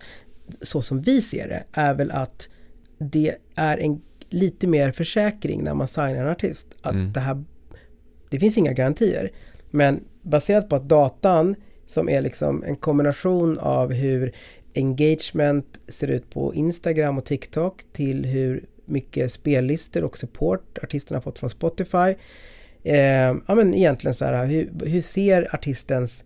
Så 0.61 0.81
som 0.81 1.01
vi 1.01 1.21
ser 1.21 1.47
det 1.47 1.63
är 1.71 1.93
väl 1.93 2.11
att 2.11 2.49
det 2.97 3.35
är 3.55 3.77
en 3.77 4.01
lite 4.29 4.67
mer 4.67 4.91
försäkring 4.91 5.63
när 5.63 5.73
man 5.73 5.87
signar 5.87 6.15
en 6.15 6.27
artist. 6.27 6.67
Att 6.81 6.93
Mm. 6.93 7.13
det 7.13 7.19
här, 7.19 7.43
det 8.29 8.39
finns 8.39 8.57
inga 8.57 8.73
garantier. 8.73 9.31
Men 9.69 10.03
baserat 10.21 10.69
på 10.69 10.75
att 10.75 10.89
datan 10.89 11.55
som 11.85 12.09
är 12.09 12.21
liksom 12.21 12.63
en 12.63 12.75
kombination 12.75 13.57
av 13.57 13.93
hur 13.93 14.31
engagement 14.75 15.79
ser 15.87 16.07
ut 16.07 16.29
på 16.29 16.53
Instagram 16.53 17.17
och 17.17 17.25
TikTok 17.25 17.83
till 17.93 18.25
hur 18.25 18.65
mycket 18.85 19.31
spellistor 19.31 20.03
och 20.03 20.17
support 20.17 20.77
artisterna 20.83 21.17
har 21.17 21.21
fått 21.21 21.39
från 21.39 21.49
Spotify. 21.49 22.15
Eh, 22.83 23.35
ja 23.47 23.55
men 23.55 23.73
egentligen 23.73 24.15
så 24.15 24.25
här, 24.25 24.45
hur, 24.45 24.69
hur 24.85 25.01
ser 25.01 25.55
artistens 25.55 26.23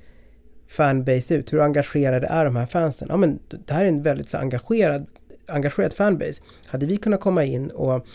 fanbase 0.68 1.36
ut? 1.36 1.54
Hur 1.54 1.62
engagerade 1.62 2.28
är 2.28 2.46
de 2.46 2.56
här 2.56 2.66
fansen? 2.66 3.08
Ja 3.12 3.18
men 3.18 3.40
det 3.66 3.74
här 3.74 3.84
är 3.84 3.90
en 3.90 4.04
väldigt 4.04 4.30
så 4.30 4.38
engagerad, 4.38 5.06
engagerad 5.48 5.94
fanbase. 5.94 6.42
Hade 6.66 6.86
vi 6.86 6.98
kunnat 6.98 7.20
komma 7.20 7.44
in 7.44 7.70
och 7.70 8.08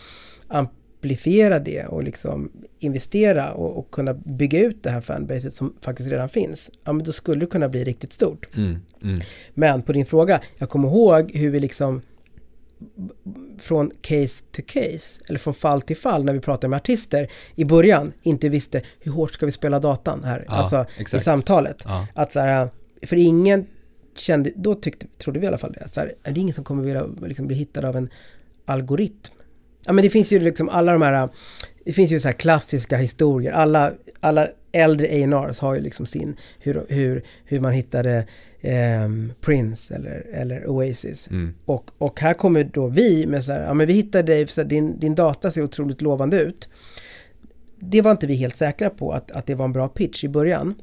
amplifiera 0.49 1.59
det 1.59 1.85
och 1.85 2.03
liksom 2.03 2.53
investera 2.79 3.53
och, 3.53 3.79
och 3.79 3.91
kunna 3.91 4.15
bygga 4.15 4.61
ut 4.61 4.83
det 4.83 4.91
här 4.91 5.01
fanbaset 5.01 5.55
som 5.55 5.75
faktiskt 5.81 6.11
redan 6.11 6.29
finns, 6.29 6.71
ja 6.85 6.93
men 6.93 7.05
då 7.05 7.13
skulle 7.13 7.41
det 7.41 7.47
kunna 7.47 7.69
bli 7.69 7.85
riktigt 7.85 8.13
stort. 8.13 8.57
Mm, 8.57 8.77
mm. 9.03 9.21
Men 9.55 9.83
på 9.83 9.93
din 9.93 10.07
fråga, 10.07 10.41
jag 10.59 10.69
kommer 10.69 10.89
ihåg 10.89 11.31
hur 11.35 11.51
vi 11.51 11.61
liksom 11.61 12.03
från 13.59 13.91
case 14.01 14.45
to 14.53 14.63
case, 14.67 15.21
eller 15.29 15.39
från 15.39 15.55
fall 15.55 15.83
till 15.83 15.97
fall 15.97 16.25
när 16.25 16.33
vi 16.33 16.41
pratar 16.41 16.69
med 16.69 16.77
artister 16.77 17.29
i 17.55 17.65
början 17.65 18.13
inte 18.23 18.49
visste 18.49 18.83
hur 19.01 19.13
hårt 19.13 19.33
ska 19.33 19.47
vi 19.47 19.53
spela 19.53 19.81
datan 19.81 20.25
här, 20.25 20.45
Ja, 20.47 20.53
alltså 20.53 20.87
exakt. 20.99 21.23
i 21.23 21.25
samtalet. 21.25 21.77
Ja. 21.85 22.07
Att 22.15 22.33
så 22.33 22.41
här, 22.41 22.71
för 23.03 23.17
ingen 23.17 23.67
kände, 24.17 24.51
då 24.57 24.75
tyckte, 24.75 25.07
trodde 25.19 25.41
vi 25.41 25.45
i 25.45 25.49
alla 25.49 25.59
fall 25.59 25.73
det, 25.73 25.85
att 25.85 25.93
så 25.93 26.01
här, 26.01 26.15
är 26.23 26.33
det 26.33 26.41
ingen 26.41 26.55
som 26.55 26.65
kommer 26.65 26.83
vilja 26.83 27.07
liksom, 27.21 27.47
bli 27.47 27.57
hittad 27.57 27.85
av 27.85 27.97
en 27.97 28.09
algoritm? 28.65 29.35
Ja 29.87 29.93
men 29.93 30.05
det 30.05 30.11
finns 30.11 30.33
ju 30.33 30.41
liksom 30.41 30.69
alla 30.69 30.93
de 30.93 31.03
här, 31.03 31.29
det 31.85 31.93
finns 31.93 32.11
ju 32.13 32.21
så 32.21 32.29
här 32.29 32.33
klassiska 32.33 32.97
historier, 32.97 33.53
alla, 33.53 33.93
alla 34.21 34.49
äldre 34.73 35.07
A&Rs 35.07 35.59
har 35.59 35.75
ju 35.75 35.81
liksom 35.81 36.07
sin, 36.07 36.37
hur, 36.59 36.87
hur, 36.89 37.23
hur 37.45 37.61
man 37.61 37.73
hittade 37.73 38.27
ehm, 38.61 39.33
Prince 39.41 39.95
eller, 39.95 40.27
eller 40.33 40.67
Oasis. 40.67 41.29
Mm. 41.29 41.55
Och, 41.65 41.91
och 41.99 42.21
här 42.21 42.35
kommer 42.35 42.65
då 42.65 42.87
vi 42.87 43.27
med 43.27 43.45
så 43.45 43.53
här, 43.53 43.63
ja 43.63 43.75
men 43.75 43.87
vi 43.87 43.93
hittade 43.93 44.33
dig, 44.33 44.47
så 44.47 44.61
här, 44.61 44.69
din, 44.69 44.99
din 44.99 45.15
data 45.15 45.51
ser 45.51 45.63
otroligt 45.63 46.03
lovande 46.03 46.41
ut. 46.41 46.69
Det 47.79 48.03
var 48.03 48.11
inte 48.11 48.27
vi 48.27 48.35
helt 48.35 48.57
säkra 48.57 48.91
på 48.91 49.13
att, 49.13 49.31
att 49.31 49.47
det 49.47 49.55
var 49.55 49.65
en 49.65 49.73
bra 49.73 49.89
pitch 49.89 50.25
i 50.25 50.29
början. 50.29 50.75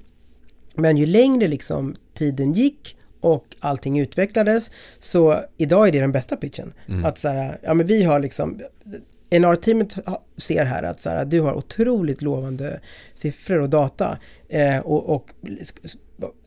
Men 0.75 0.97
ju 0.97 1.05
längre 1.05 1.47
liksom 1.47 1.95
tiden 2.13 2.53
gick 2.53 2.97
och 3.19 3.55
allting 3.59 3.99
utvecklades 3.99 4.71
så 4.99 5.43
idag 5.57 5.87
är 5.87 5.91
det 5.91 5.99
den 5.99 6.11
bästa 6.11 6.35
pitchen. 6.35 6.73
Mm. 6.87 7.05
Att 7.05 7.19
så 7.19 7.27
här, 7.27 7.57
ja 7.63 7.73
men 7.73 7.87
vi 7.87 8.03
har 8.03 8.19
liksom 8.19 8.61
NR-teamet 9.29 9.97
ser 10.37 10.65
här 10.65 10.83
att 10.83 10.99
så 10.99 11.09
här, 11.09 11.25
du 11.25 11.41
har 11.41 11.53
otroligt 11.53 12.21
lovande 12.21 12.79
siffror 13.15 13.59
och 13.59 13.69
data 13.69 14.17
eh, 14.49 14.79
och, 14.79 15.15
och 15.15 15.31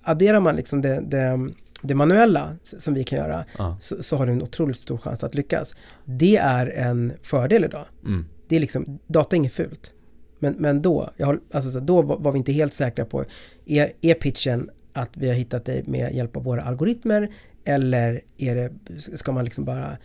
adderar 0.03 0.41
man 0.41 0.57
liksom 0.57 0.83
det, 0.83 1.01
det, 1.01 1.49
det 1.83 1.95
manuella 1.95 2.57
som 2.63 2.95
vi 2.95 3.05
kan 3.05 3.19
göra 3.19 3.45
Ja. 3.59 3.79
så, 3.81 4.03
så 4.03 4.17
har 4.17 4.27
du 4.27 4.33
en 4.33 4.43
otroligt 4.43 4.79
stor 4.79 4.99
chans 4.99 5.25
att 5.25 5.35
lyckas. 5.35 5.75
Det 6.05 6.37
är 6.37 6.67
en 6.67 7.13
fördel 7.23 7.65
idag. 7.65 7.85
Mm. 8.05 8.27
Det 8.49 8.57
är 8.57 8.61
liksom, 8.61 8.99
data 9.07 9.37
är 9.37 9.39
inget 9.39 9.53
fult. 9.53 9.93
Men, 10.39 10.55
men 10.59 10.83
då, 10.83 11.11
jag, 11.17 11.39
alltså, 11.53 11.71
så 11.71 11.81
då 11.81 12.03
var 12.03 12.33
vi 12.33 12.39
inte 12.39 12.53
helt 12.53 12.75
säkra 12.75 13.05
på, 13.05 13.25
är, 13.67 13.93
är 14.01 14.15
pitchen 14.15 14.71
att 14.93 15.11
vi 15.13 15.29
har 15.29 15.35
hittat 15.35 15.65
dig 15.65 15.85
med 15.87 16.15
hjälp 16.15 16.37
av 16.37 16.45
våra 16.45 16.63
algoritmer 16.63 17.31
eller 17.65 18.21
är 18.37 18.55
det, 18.55 18.71
ska 19.17 19.33
man 19.33 19.45
liksom 19.45 19.65
bara 19.65 19.99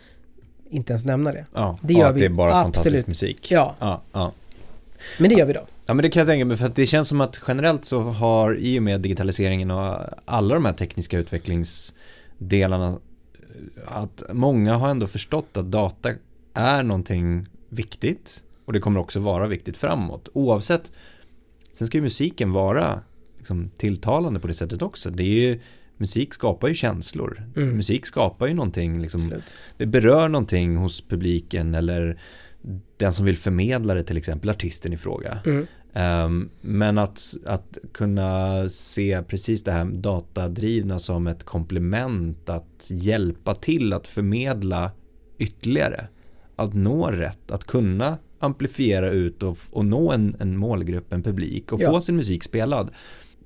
inte 0.70 0.92
ens 0.92 1.04
nämna 1.04 1.32
det? 1.32 1.46
Ja. 1.54 1.78
Det 1.82 1.94
gör 1.94 2.08
att 2.10 2.16
vi. 2.16 2.20
det 2.20 2.26
är 2.26 2.30
bara 2.30 2.50
fantastisk 2.50 2.86
Absolut. 2.86 3.06
musik. 3.06 3.50
Ja, 3.50 3.76
Ja, 3.78 4.02
ja. 4.12 4.32
men 5.18 5.28
det 5.30 5.34
gör 5.36 5.46
vi 5.46 5.52
då. 5.52 5.66
Ja 5.86 5.94
men 5.94 6.02
det 6.02 6.08
kan 6.08 6.20
jag 6.20 6.26
tänka 6.26 6.44
mig 6.44 6.56
för 6.56 6.66
att 6.66 6.76
det 6.76 6.86
känns 6.86 7.08
som 7.08 7.20
att 7.20 7.40
generellt 7.48 7.84
så 7.84 8.00
har 8.00 8.56
i 8.56 8.78
och 8.78 8.82
med 8.82 9.00
digitaliseringen 9.00 9.70
och 9.70 9.98
alla 10.24 10.54
de 10.54 10.64
här 10.64 10.72
tekniska 10.72 11.18
utvecklingsdelarna 11.18 12.98
att 13.86 14.22
många 14.32 14.76
har 14.76 14.88
ändå 14.88 15.06
förstått 15.06 15.56
att 15.56 15.70
data 15.70 16.10
är 16.54 16.82
någonting 16.82 17.48
viktigt 17.68 18.42
och 18.64 18.72
det 18.72 18.80
kommer 18.80 19.00
också 19.00 19.20
vara 19.20 19.46
viktigt 19.46 19.76
framåt 19.76 20.28
oavsett 20.32 20.92
sen 21.72 21.86
ska 21.86 21.98
ju 21.98 22.02
musiken 22.02 22.52
vara 22.52 23.00
liksom, 23.38 23.70
tilltalande 23.76 24.40
på 24.40 24.46
det 24.46 24.54
sättet 24.54 24.82
också 24.82 25.10
det 25.10 25.22
är 25.22 25.50
ju 25.50 25.60
musik 25.96 26.34
skapar 26.34 26.68
ju 26.68 26.74
känslor 26.74 27.42
Mm. 27.56 27.76
musik 27.76 28.06
skapar 28.06 28.46
ju 28.46 28.54
någonting 28.54 29.00
liksom, 29.00 29.32
det 29.76 29.86
berör 29.86 30.28
någonting 30.28 30.76
hos 30.76 31.00
publiken 31.08 31.74
eller 31.74 32.18
den 32.96 33.12
som 33.12 33.24
vill 33.26 33.36
förmedla 33.36 33.94
det 33.94 34.02
till 34.02 34.16
exempel 34.16 34.50
artisten 34.50 34.92
i 34.92 34.96
fråga 34.96 35.38
Mm. 35.46 35.66
Ehm, 35.92 36.48
men 36.60 36.98
att, 36.98 37.20
att 37.46 37.78
kunna 37.92 38.68
se 38.68 39.22
precis 39.22 39.64
det 39.64 39.72
här 39.72 39.84
datadrivna 39.84 40.98
som 40.98 41.26
ett 41.26 41.44
komplement 41.44 42.48
att 42.48 42.88
hjälpa 42.90 43.54
till 43.54 43.92
att 43.92 44.06
förmedla 44.06 44.90
ytterligare. 45.38 46.08
Att 46.56 46.74
nå 46.74 47.06
rätt, 47.10 47.50
att 47.50 47.64
kunna 47.64 48.18
amplifiera 48.38 49.10
ut 49.10 49.42
och, 49.42 49.58
och 49.70 49.84
nå 49.86 50.12
en, 50.12 50.36
en 50.40 50.56
målgrupp, 50.56 51.12
en 51.12 51.22
publik 51.22 51.72
och 51.72 51.80
Ja. 51.82 51.90
få 51.90 52.00
sin 52.00 52.16
musik 52.16 52.42
spelad. 52.44 52.90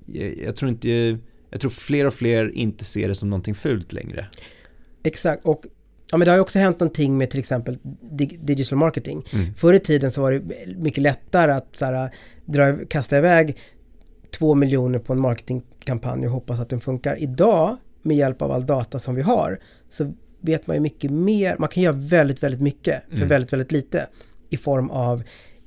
Jag, 0.05 0.37
jag 0.37 0.55
tror 0.55 0.71
inte, 0.71 1.17
jag 1.51 1.61
tror 1.61 1.71
fler 1.71 2.07
och 2.07 2.13
fler 2.13 2.49
inte 2.55 2.85
ser 2.85 3.07
det 3.07 3.15
som 3.15 3.29
någonting 3.29 3.55
fult 3.55 3.93
längre. 3.93 4.25
Exakt, 5.03 5.45
och 5.45 5.65
ja, 6.11 6.17
men 6.17 6.25
det 6.25 6.31
har 6.31 6.37
ju 6.37 6.41
också 6.41 6.59
hänt 6.59 6.79
någonting 6.79 7.17
med 7.17 7.29
till 7.29 7.39
exempel 7.39 7.77
dig- 8.01 8.39
digital 8.43 8.77
marketing. 8.79 9.23
Mm. 9.33 9.53
Förr 9.53 9.73
i 9.73 9.79
tiden 9.79 10.11
så 10.11 10.21
var 10.21 10.31
det 10.31 10.41
mycket 10.77 11.03
lättare 11.03 11.51
att 11.51 11.75
så 11.75 11.85
här, 11.85 12.09
dra, 12.45 12.77
kasta 12.89 13.17
iväg 13.17 13.57
två 14.37 14.55
miljoner 14.55 14.99
på 14.99 15.13
en 15.13 15.19
marketingkampanj 15.19 16.25
och 16.25 16.31
hoppas 16.31 16.59
att 16.59 16.69
den 16.69 16.81
funkar. 16.81 17.15
Idag, 17.21 17.77
med 18.01 18.17
hjälp 18.17 18.41
av 18.41 18.51
all 18.51 18.65
data 18.65 18.99
som 18.99 19.15
vi 19.15 19.21
har, 19.21 19.59
så 19.89 20.13
vet 20.41 20.67
man 20.67 20.75
ju 20.75 20.79
mycket 20.81 21.11
mer. 21.11 21.55
Man 21.59 21.69
kan 21.69 21.83
göra 21.83 21.95
väldigt, 21.95 22.43
väldigt 22.43 22.61
mycket 22.61 23.03
för 23.09 23.15
Mm. 23.15 23.27
väldigt, 23.27 23.53
väldigt 23.53 23.71
lite 23.71 24.07
i 24.49 24.57
form 24.57 24.89
av 24.89 25.23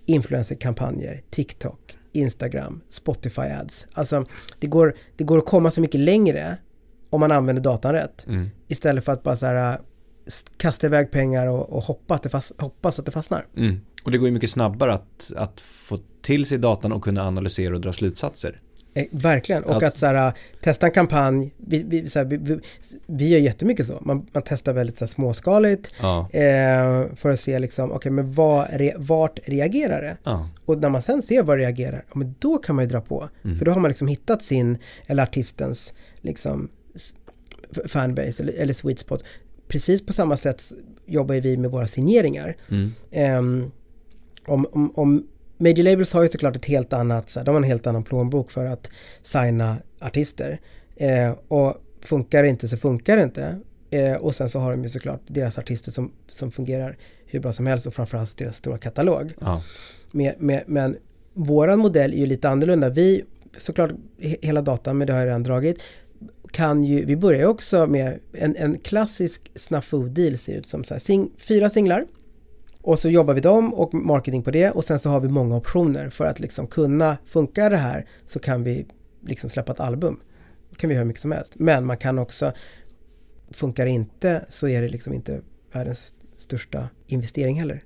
influencerkampanjer, 0.07 1.23
TikTok, 1.31 1.97
Instagram, 2.15 2.81
Spotify 2.89 3.43
ads. 3.43 3.87
Alltså, 3.93 4.25
det 4.59 4.67
går, 4.67 4.95
det 5.17 5.25
går 5.25 5.39
att 5.39 5.47
komma 5.47 5.71
så 5.71 5.81
mycket 5.81 6.01
längre 6.01 6.57
om 7.11 7.21
man 7.21 7.33
använder 7.33 7.63
datan 7.63 7.93
rätt. 7.93 8.27
Mm. 8.27 8.51
Istället 8.69 9.05
för 9.05 9.13
att 9.13 9.23
bara 9.23 9.37
så 9.37 9.47
här, 9.47 9.81
kasta 10.57 10.87
iväg 10.87 11.11
pengar 11.11 11.47
och, 11.47 11.71
och 11.71 11.83
hoppa 11.83 12.15
att 12.15 12.23
det 12.23 12.29
fast, 12.29 12.53
hoppas 12.61 12.99
att 12.99 13.07
det 13.07 13.13
fastnar. 13.13 13.47
Mm. 13.57 13.81
Och 14.05 14.11
det 14.11 14.19
går 14.19 14.29
ju 14.29 14.35
mycket 14.35 14.51
snabbare 14.51 14.93
att, 14.93 15.33
att 15.37 15.61
få 15.61 15.99
till 16.23 16.47
sig 16.47 16.59
datan 16.59 16.93
och 16.93 17.05
kunna 17.05 17.27
analysera 17.27 17.75
och 17.75 17.81
dra 17.81 17.93
slutsatser. 17.93 18.61
Eh, 18.97 19.07
verkligen. 19.11 19.65
Och 19.65 19.73
Alltså- 19.75 19.87
att 19.87 19.95
så 19.99 20.07
här, 20.07 20.27
äh, 20.29 20.33
testa 20.61 20.87
en 20.87 20.93
kampanj. 20.93 21.55
Vi, 21.57 21.83
vi, 21.83 22.09
så 22.09 22.19
här, 22.19 22.27
vi, 22.27 22.37
vi, 22.37 22.59
vi 23.07 23.29
gör 23.29 23.39
jättemycket 23.39 23.87
så. 23.87 23.99
Man, 24.01 24.27
man 24.33 24.43
testar 24.47 24.73
väldigt 24.73 24.97
så 24.97 25.05
här, 25.05 25.11
småskaligt 25.11 25.91
Ja. 26.01 26.29
eh, 26.33 27.05
för 27.17 27.31
att 27.31 27.41
se 27.41 27.59
liksom, 27.59 27.93
okej, 27.93 28.13
men 28.13 28.33
vad, 28.33 28.67
re, 28.71 28.93
vart 28.97 29.39
reagerar 29.45 30.03
det? 30.03 30.17
ja. 30.25 30.49
Och 30.65 30.79
när 30.79 30.89
man 30.89 31.03
sen 31.03 31.23
ser 31.23 31.43
vad 31.43 31.59
det 31.59 31.63
reagerar, 31.65 32.05
ja, 32.09 32.19
men 32.19 32.35
då 32.39 32.59
kan 32.59 32.77
man 32.77 32.85
ju 32.85 32.89
dra 32.89 33.01
på. 33.01 33.29
Mm. 33.45 33.57
För 33.59 33.65
då 33.65 33.73
har 33.73 33.81
man 33.81 33.89
liksom 33.89 34.09
hittat 34.09 34.43
sin, 34.43 34.79
eller 35.07 35.23
artistens, 35.23 35.95
liksom 36.21 36.69
fanbase 37.89 38.43
eller, 38.43 38.53
eller 38.53 38.73
sweet 38.73 38.99
spot. 38.99 39.25
Precis 39.69 40.07
på 40.07 40.13
samma 40.13 40.37
sätt 40.37 40.63
jobbar 41.07 41.35
vi 41.35 41.57
med 41.57 41.71
våra 41.71 41.87
signeringar. 41.87 42.57
Mm. 42.71 42.93
Ehm, 43.11 43.71
om, 44.47 44.67
om, 44.73 44.93
om 44.95 45.27
Major 45.59 45.83
Labels 45.83 46.13
har 46.13 46.23
ju 46.23 46.29
såklart 46.29 46.57
ett 46.57 46.65
helt 46.65 46.93
annat, 46.93 47.37
de 47.45 47.49
har 47.51 47.57
en 47.57 47.63
helt 47.65 47.87
annan 47.87 48.05
plånbok 48.05 48.51
för 48.51 48.65
att 48.65 48.91
signa 49.23 49.77
artister. 50.01 50.61
Eh, 50.97 51.31
och 51.49 51.75
funkar 52.01 52.43
det 52.43 52.49
inte 52.49 52.69
så 52.69 52.77
funkar 52.77 53.17
det 53.17 53.23
inte. 53.23 53.61
Eh, 53.91 54.15
och 54.15 54.35
sen 54.35 54.49
så 54.49 54.59
har 54.59 54.71
de 54.71 54.83
ju 54.83 54.89
såklart 54.89 55.21
deras 55.27 55.59
artister 55.59 55.91
som, 55.91 56.13
som 56.33 56.51
fungerar 56.51 56.97
hur 57.27 57.41
bra 57.41 57.53
som 57.53 57.67
helst 57.67 57.87
och 57.87 57.95
framförallt 57.95 58.37
deras 58.37 58.57
stora 58.57 58.79
katalog. 58.79 59.35
Ja. 59.41 59.63
Med, 60.11 60.35
med, 60.39 60.65
men 60.67 60.97
våran 61.35 61.79
modell 61.79 62.13
är 62.13 62.17
ju 62.17 62.27
lite 62.27 62.49
annorlunda. 62.49 62.89
Vi, 62.89 63.25
såklart 63.59 63.91
he- 64.19 64.39
hela 64.43 64.63
datan, 64.63 64.99
men 64.99 65.07
det 65.07 65.13
har 65.13 65.21
jag 65.21 65.27
redan 65.27 65.43
dragit, 65.43 65.83
kan 66.51 66.85
ju, 66.85 67.05
vi 67.05 67.17
börjar 67.17 67.41
ju 67.41 67.47
också 67.47 67.87
med 67.87 68.19
en, 68.33 68.57
en 68.57 68.79
klassisk 68.79 69.51
snafu-deal 69.55 70.39
ser 70.39 70.59
ut 70.59 70.67
som 70.67 70.85
så 70.85 70.95
här, 70.95 70.99
sing, 70.99 71.31
fyra 71.39 71.71
singlar. 71.71 72.07
Och 72.85 72.99
så 72.99 73.09
jobbar 73.09 73.35
vi 73.35 73.41
dem 73.41 73.75
och 73.75 73.95
marketing 73.95 74.43
på 74.43 74.51
det 74.51 74.71
och 74.71 74.85
sen 74.85 74.99
så 74.99 75.11
har 75.11 75.21
vi 75.21 75.29
många 75.29 75.57
optioner 75.57 76.11
för 76.11 76.25
att 76.25 76.41
liksom 76.41 76.67
kunna, 76.67 77.17
funka 77.27 77.69
det 77.69 77.77
här 77.77 78.07
så 78.27 78.39
kan 78.39 78.63
vi 78.63 78.87
liksom 79.21 79.51
släppa 79.51 79.73
ett 79.73 79.81
album. 79.81 80.21
Då 80.71 80.77
kan 80.77 80.89
vi 80.89 80.95
göra 80.95 81.03
hur 81.03 81.09
mycket 81.09 81.23
som 81.23 81.33
helst. 81.33 81.53
Men 81.57 81.87
man 81.87 81.97
kan 81.97 82.19
också, 82.19 82.53
funkar 83.51 83.85
det 83.85 83.91
inte 83.91 84.45
så 84.49 84.69
är 84.69 84.83
det 84.83 84.89
liksom 84.89 85.13
inte 85.13 85.41
världens 85.73 86.15
största 86.37 86.89
investering 87.07 87.59
heller. 87.59 87.83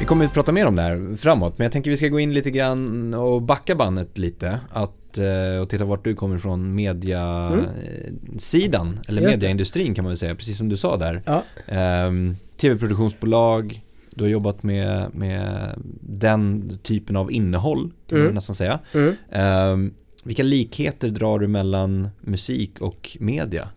Vi 0.00 0.06
kommer 0.06 0.24
att 0.24 0.32
prata 0.34 0.52
mer 0.52 0.66
om 0.66 0.76
det 0.76 0.82
här 0.82 1.16
framåt, 1.16 1.58
men 1.58 1.64
jag 1.64 1.72
tänker 1.72 1.90
vi 1.90 1.96
ska 1.96 2.08
gå 2.08 2.20
in 2.20 2.34
lite 2.34 2.50
grann 2.50 3.14
och 3.14 3.42
backa 3.42 3.74
bandet 3.74 4.18
lite. 4.18 4.60
Att, 4.70 5.18
eh, 5.18 5.56
och 5.62 5.68
titta 5.68 5.84
vart 5.84 6.04
du 6.04 6.14
kommer 6.14 6.36
ifrån 6.36 6.74
media-sidan, 6.74 9.00
eller 9.08 9.22
Just 9.22 9.32
det. 9.32 9.36
mediaindustrin 9.36 9.94
kan 9.94 10.04
man 10.04 10.10
väl 10.10 10.16
säga, 10.16 10.34
precis 10.34 10.58
som 10.58 10.68
du 10.68 10.76
sa 10.76 10.96
där. 10.96 11.22
Ja, 11.26 11.44
Ehm, 11.66 12.36
Tv-produktionsbolag, 12.56 13.84
du 14.10 14.24
har 14.24 14.28
jobbat 14.30 14.62
med, 14.62 15.14
med 15.14 15.68
den 16.00 16.70
typen 16.82 17.16
av 17.16 17.32
innehåll, 17.32 17.90
kan 18.06 18.18
man 18.18 18.22
Mm. 18.22 18.34
nästan 18.34 18.56
säga. 18.56 18.78
mm. 18.94 19.14
Ehm, 19.30 19.94
vilka 20.24 20.42
likheter 20.42 21.08
drar 21.08 21.38
du 21.38 21.48
mellan 21.48 22.08
musik 22.20 22.80
och 22.80 23.16
media? 23.20 23.68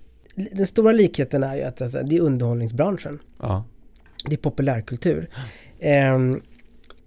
Den 0.51 0.67
stora 0.67 0.91
likheten 0.91 1.43
är 1.43 1.55
ju 1.55 1.61
att 1.63 1.81
alltså, 1.81 2.03
det 2.03 2.17
är 2.17 2.21
underhållningsbranschen. 2.21 3.19
Ja, 3.41 3.63
Det 4.25 4.33
är 4.33 4.37
populärkultur. 4.37 5.29
Ehm, 5.83 6.41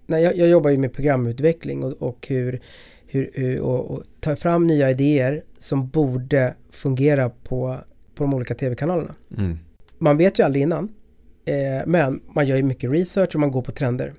när 0.05 0.17
jag, 0.17 0.37
jag 0.37 0.49
jobbar 0.49 0.69
ju 0.69 0.77
med 0.77 0.93
programutveckling 0.93 1.83
och, 1.83 1.93
och 1.93 2.27
hur, 2.27 2.59
hur, 3.07 3.31
hur 3.33 3.59
och, 3.59 3.91
och 3.91 4.03
tar 4.19 4.35
fram 4.35 4.67
nya 4.67 4.91
idéer 4.91 5.43
som 5.59 5.87
borde 5.87 6.53
fungera 6.71 7.29
på, 7.29 7.77
på 8.15 8.23
de 8.23 8.33
olika 8.33 8.55
tv-kanalerna. 8.55 9.15
mm. 9.37 9.59
Man 9.99 10.17
vet 10.17 10.39
ju 10.39 10.43
aldrig 10.43 10.63
innan, 10.63 10.89
eh, 11.45 11.85
men 11.85 12.21
man 12.33 12.47
gör 12.47 12.57
ju 12.57 12.63
mycket 12.63 12.91
research 12.91 13.35
och 13.35 13.39
man 13.39 13.51
går 13.51 13.61
på 13.61 13.71
trender. 13.71 14.13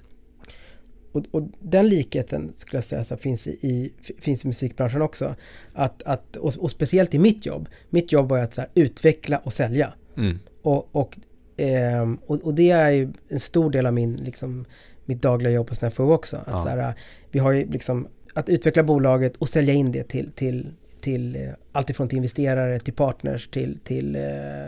Och 1.13 1.19
och, 1.19 1.43
och, 1.43 1.49
den 1.61 1.89
likheten 1.89 2.53
skulle 2.57 2.77
jag 2.77 2.85
säga 2.85 3.05
så 3.05 3.17
finns, 3.17 3.47
i, 3.47 3.93
finns 4.21 4.45
i 4.45 4.47
musikbranschen 4.47 5.03
också. 5.03 5.35
Att, 5.73 6.03
att, 6.03 6.37
och, 6.37 6.57
och 6.59 6.71
speciellt 6.71 7.15
i 7.15 7.19
mitt 7.19 7.47
jobb. 7.47 7.69
Mitt 7.91 8.13
jobb 8.13 8.29
var 8.29 8.39
att 8.39 8.55
så 8.55 8.61
här, 8.61 8.71
utveckla 8.75 9.39
och 9.39 9.53
sälja. 9.53 9.93
Mm. 10.17 10.39
Och, 10.63 10.97
och, 10.97 11.17
eh, 11.59 12.15
och, 12.27 12.41
och, 12.41 12.55
det 12.55 12.71
är 12.71 12.91
ju 12.91 13.13
en 13.29 13.41
stor 13.41 13.71
del 13.71 13.87
av 13.87 13.93
min, 13.95 14.17
liksom, 14.17 14.65
mitt 15.05 15.23
dagliga 15.23 15.53
jobb 15.53 15.67
på 15.67 15.75
Snapfo 15.75 16.13
också. 16.13 16.37
Att, 16.37 16.47
Ja. 16.47 16.63
så 16.63 16.69
här, 16.69 16.95
vi 17.31 17.39
har 17.39 17.53
ju 17.53 17.67
liksom 17.71 18.09
att 18.35 18.49
utveckla 18.49 18.83
bolaget 18.83 19.37
och 19.37 19.49
sälja 19.49 19.75
in 19.75 19.93
det 19.93 20.09
till, 20.09 20.33
till, 20.33 20.71
till 21.01 21.37
eh, 21.37 21.43
alltifrån 21.73 22.09
till 22.09 22.17
investerare, 22.17 22.81
till 22.81 22.95
partners, 22.95 23.49
till, 23.49 23.79
till 23.85 24.17
eh, 24.17 24.23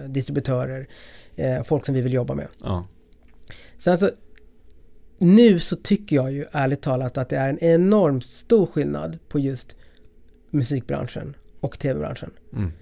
distributörer, 0.09 0.89
eh, 1.37 1.63
folk 1.63 1.87
som 1.87 1.95
vi 1.95 2.01
vill 2.01 2.13
jobba 2.13 2.35
med. 2.35 2.49
Ja. 2.63 2.87
Sen 3.79 3.99
så, 3.99 4.11
nu 5.19 5.59
så 5.59 5.77
tycker 5.77 6.17
jag 6.17 6.33
ju 6.33 6.47
ärligt 6.53 6.83
talat 6.83 7.19
att 7.19 7.29
det 7.29 7.37
är 7.37 7.49
en 7.49 7.59
enormt 7.59 8.27
stor 8.27 8.67
skillnad 8.67 9.19
på 9.29 9.39
just 9.39 9.77
musikbranschen 10.51 11.37
och 11.61 11.79
tv-branschen. 11.79 12.31
Mm. 12.53 12.73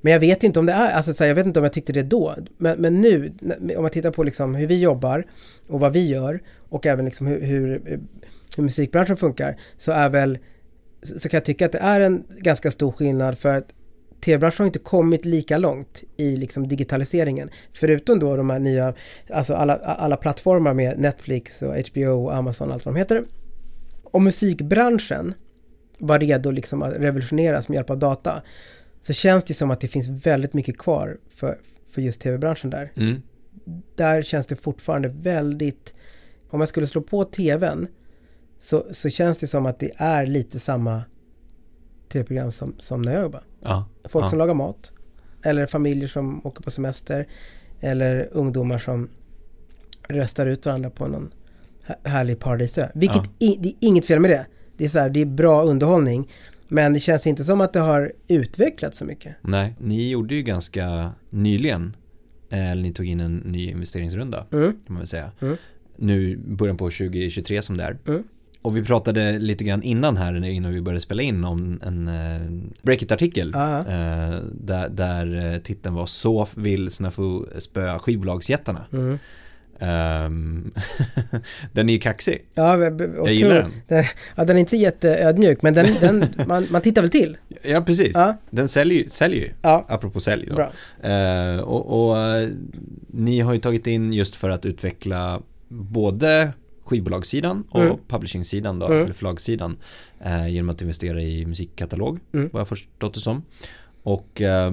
Men 0.00 0.12
jag 0.12 0.20
vet 0.20 0.42
inte 0.42 0.58
om 0.58 0.66
det 0.66 0.72
är, 0.72 0.92
alltså 0.92 1.14
så 1.14 1.24
här, 1.24 1.28
jag 1.28 1.34
vet 1.34 1.46
inte 1.46 1.60
om 1.60 1.64
jag 1.64 1.72
tyckte 1.72 1.92
det 1.92 2.02
då. 2.02 2.34
Men, 2.58 2.80
men 2.80 3.00
nu, 3.00 3.32
om 3.76 3.82
man 3.82 3.90
tittar 3.90 4.10
på 4.10 4.22
liksom 4.22 4.54
hur 4.54 4.66
vi 4.66 4.80
jobbar 4.80 5.26
och 5.68 5.80
vad 5.80 5.92
vi 5.92 6.08
gör 6.08 6.40
och 6.68 6.86
även 6.86 7.04
liksom 7.04 7.26
hur, 7.26 7.40
hur, 7.40 7.82
hur 8.56 8.62
musikbranschen 8.62 9.16
funkar 9.16 9.56
så 9.76 9.92
är 9.92 10.08
väl, 10.08 10.38
så 11.02 11.28
kan 11.28 11.38
jag 11.38 11.44
tycka 11.44 11.66
att 11.66 11.72
det 11.72 11.78
är 11.78 12.00
en 12.00 12.24
ganska 12.38 12.70
stor 12.70 12.92
skillnad 12.92 13.38
för 13.38 13.54
att 13.54 13.74
tv-branschen 14.20 14.62
har 14.62 14.66
inte 14.66 14.78
kommit 14.78 15.24
lika 15.24 15.58
långt 15.58 16.02
i 16.16 16.36
liksom 16.36 16.68
digitaliseringen. 16.68 17.50
Förutom 17.72 18.18
då 18.18 18.36
de 18.36 18.50
här 18.50 18.58
nya, 18.58 18.94
alltså 19.30 19.54
alla, 19.54 19.76
alla 19.76 20.16
plattformar 20.16 20.74
med 20.74 20.98
Netflix 20.98 21.62
och 21.62 21.74
HBO 21.88 22.24
och 22.24 22.34
Amazon 22.36 22.68
och 22.68 22.74
allt 22.74 22.84
vad 22.84 22.94
de 22.94 22.98
heter. 22.98 23.24
Om 24.04 24.24
musikbranschen 24.24 25.34
var 25.98 26.18
redo 26.18 26.50
liksom 26.50 26.82
att 26.82 26.98
revolutioneras 26.98 27.68
med 27.68 27.74
hjälp 27.74 27.90
av 27.90 27.98
data 27.98 28.42
så 29.00 29.12
känns 29.12 29.44
det 29.44 29.54
som 29.54 29.70
att 29.70 29.80
det 29.80 29.88
finns 29.88 30.08
väldigt 30.08 30.54
mycket 30.54 30.78
kvar 30.78 31.18
för, 31.30 31.58
för 31.90 32.02
just 32.02 32.20
tv-branschen 32.20 32.70
där. 32.70 32.92
Mm. 32.96 33.22
Där 33.94 34.22
känns 34.22 34.46
det 34.46 34.56
fortfarande 34.56 35.08
väldigt, 35.08 35.94
om 36.50 36.60
jag 36.60 36.68
skulle 36.68 36.86
slå 36.86 37.00
på 37.00 37.24
tvn 37.24 37.88
så, 38.58 38.86
så 38.90 39.08
känns 39.08 39.38
det 39.38 39.46
som 39.46 39.66
att 39.66 39.78
det 39.78 39.90
är 39.96 40.26
lite 40.26 40.58
samma 40.60 41.02
tv-program 42.12 42.52
som, 42.52 42.74
som 42.78 43.02
när 43.02 43.12
jag 43.12 43.22
jobbar. 43.22 43.44
Ja. 43.62 43.88
Folk 44.04 44.24
ja. 44.24 44.30
som 44.30 44.38
lagar 44.38 44.54
mat. 44.54 44.92
Eller 45.42 45.66
familjer 45.66 46.08
som 46.08 46.46
åker 46.46 46.62
på 46.62 46.70
semester. 46.70 47.28
Eller 47.80 48.28
ungdomar 48.32 48.78
som 48.78 49.08
röstar 50.08 50.46
ut 50.46 50.66
varandra 50.66 50.90
på 50.90 51.06
någon 51.06 51.32
här- 51.84 51.98
härlig 52.04 52.38
paradisö. 52.38 52.88
Vilket 52.94 53.30
i, 53.38 53.56
det 53.60 53.68
är 53.68 53.74
inget 53.80 54.04
fel 54.04 54.20
med 54.20 54.30
det. 54.30 54.46
Det 54.76 54.84
är 54.84 54.88
så 54.88 54.98
här, 54.98 55.10
det 55.10 55.20
är 55.20 55.26
bra 55.26 55.62
underhållning. 55.62 56.32
Men 56.70 56.92
det 56.92 57.00
känns 57.00 57.26
inte 57.26 57.44
som 57.44 57.60
att 57.60 57.72
det 57.72 57.80
har 57.80 58.12
utvecklats 58.28 58.98
så 58.98 59.04
mycket. 59.04 59.36
Nej, 59.42 59.74
ni 59.78 60.10
gjorde 60.10 60.34
ju 60.34 60.42
ganska 60.42 61.12
nyligen, 61.30 61.96
eh, 62.50 62.70
eller 62.70 62.82
ni 62.82 62.92
tog 62.92 63.06
in 63.06 63.20
en 63.20 63.36
ny 63.36 63.70
investeringsrunda 63.70 64.46
Mm. 64.52 64.72
kan 64.72 64.80
man 64.86 64.98
väl 64.98 65.06
säga. 65.06 65.32
Mm. 65.40 65.56
Nu 65.96 66.36
början 66.36 66.76
på 66.76 66.90
2023 66.90 67.62
som 67.62 67.76
det 67.76 67.84
är. 67.84 67.98
Mm. 68.06 68.22
Och 68.62 68.76
vi 68.76 68.84
pratade 68.84 69.38
lite 69.38 69.64
grann 69.64 69.82
innan 69.82 70.16
här, 70.16 70.44
innan 70.44 70.72
vi 70.74 70.80
började 70.80 71.00
spela 71.00 71.22
in 71.22 71.44
om 71.44 71.80
en 71.82 72.08
eh, 72.08 72.72
Breakit-artikel. 72.82 73.50
Ja, 73.54 73.78
Eh, 73.78 74.38
där, 74.52 74.88
där 74.88 75.52
eh, 75.54 75.58
titeln 75.60 75.94
var 75.94 76.06
Så 76.06 76.48
vill 76.56 76.90
Snafu 76.90 77.60
spöa 77.60 77.98
skivbolagsjättarna. 77.98 78.84
Mm. 78.92 79.18
Ehm, 79.80 80.70
den 81.72 81.88
är 81.88 81.92
ju 81.92 81.98
kaxig. 81.98 82.44
Ja, 82.54 82.78
Jag 82.78 82.92
gillar 83.32 83.50
tror- 83.50 83.62
den. 83.62 83.72
den. 83.88 84.04
Ja, 84.36 84.44
den 84.44 84.56
är 84.56 84.60
inte 84.60 84.76
jätteödmjuk, 84.76 85.62
men 85.62 85.74
den, 85.74 85.86
den, 86.00 86.24
man, 86.46 86.66
man 86.70 86.82
tittar 86.82 87.02
väl 87.02 87.10
till. 87.10 87.36
Ja, 87.62 87.80
precis. 87.80 88.12
Ja. 88.14 88.36
Den 88.50 88.68
säljer 88.68 88.98
ju, 89.02 89.08
säljer 89.08 89.40
ju. 89.40 89.50
Ja, 89.62 89.84
Apropå 89.88 90.20
sälj 90.20 90.48
då. 90.56 90.62
Eh, 91.08 91.56
och, 91.60 92.08
och 92.10 92.18
eh, 92.18 92.48
ni 93.06 93.40
har 93.40 93.52
ju 93.52 93.58
tagit 93.60 93.86
in 93.86 94.12
just 94.12 94.36
för 94.36 94.50
att 94.50 94.66
utveckla 94.66 95.42
både 95.68 96.52
skivbolagssidan 96.84 97.64
och 97.70 97.82
Mm. 97.82 97.96
publishingsidan 98.08 98.78
då, 98.78 98.86
Mm. 98.86 99.04
eller 99.04 99.12
förlagssidan 99.14 99.76
eh, 100.24 100.48
genom 100.48 100.68
att 100.70 100.82
investera 100.82 101.22
i 101.22 101.46
musikkatalog, 101.46 102.18
Mm. 102.34 102.50
vad 102.52 102.60
jag 102.60 102.68
förstått 102.68 103.14
det 103.14 103.20
som. 103.20 103.42
Och 104.02 104.40
eh, 104.40 104.72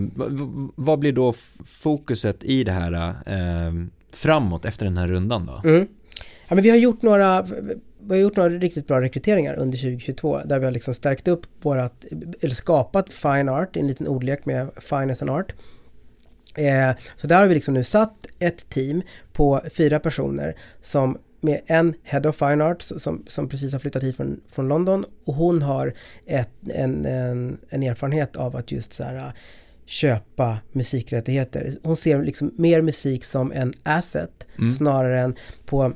vad 0.76 1.00
blir 1.00 1.12
då 1.12 1.34
fokuset 1.66 2.44
i 2.44 2.64
det 2.64 2.72
här 2.72 2.92
eh, 3.26 3.74
framåt 4.18 4.66
efter 4.66 4.86
den 4.86 4.98
här 4.98 5.08
rundan 5.08 5.46
då? 5.46 5.70
Mm. 5.70 5.88
Ja, 6.48 6.56
men 6.56 6.64
vi 6.64 6.70
har 6.70 6.78
gjort 6.78 7.02
några 7.02 7.42
vi 8.00 8.16
har 8.16 8.22
gjort 8.22 8.36
några 8.36 8.50
riktigt 8.50 8.88
bra 8.88 9.02
rekryteringar 9.02 9.56
under 9.56 9.78
2022 9.78 10.40
där 10.46 10.60
vi 10.60 10.66
har 10.66 10.72
liksom 10.72 10.94
stärkt 10.94 11.28
upp 11.28 11.46
vårat, 11.62 12.06
eller 12.42 12.56
skapat 12.56 13.14
Fine 13.14 13.50
Art, 13.50 13.76
en 13.78 13.88
liten 13.88 14.08
ordlek 14.08 14.46
med 14.46 14.70
Fine 14.78 15.12
as 15.12 15.22
an 15.22 15.30
Art. 15.30 15.54
Eh, 16.56 16.92
så 17.16 17.28
där 17.28 17.40
har 17.40 17.48
vi 17.48 17.54
liksom 17.54 17.74
nu 17.74 17.84
satt 17.84 18.26
ett 18.40 18.70
team 18.70 19.02
på 19.34 19.62
fyra 19.72 20.00
personer 20.00 20.56
som 20.82 21.18
med 21.42 21.62
en 21.66 21.94
Head 22.04 22.30
of 22.30 22.36
Fine 22.36 22.62
Art 22.62 22.82
som, 22.82 23.24
som 23.28 23.50
precis 23.50 23.72
har 23.72 23.80
flyttat 23.80 24.04
hit 24.04 24.16
från, 24.16 24.42
från 24.52 24.68
London 24.68 25.06
och 25.26 25.34
hon 25.34 25.62
har 25.62 25.94
ett, 26.26 26.50
en, 26.70 27.06
en, 27.06 27.58
en 27.70 27.84
erfarenhet 27.84 28.36
av 28.36 28.56
att 28.56 28.72
just 28.72 28.94
så 28.94 29.04
här 29.04 29.34
köpa 29.88 30.58
musikrättigheter. 30.72 31.74
Hon 31.84 31.98
ser 31.98 32.24
liksom 32.24 32.52
mer 32.56 32.82
musik 32.82 33.24
som 33.24 33.52
en 33.52 33.74
asset 33.84 34.48
Mm. 34.60 34.74
snarare 34.74 35.20
än 35.22 35.36
på 35.66 35.94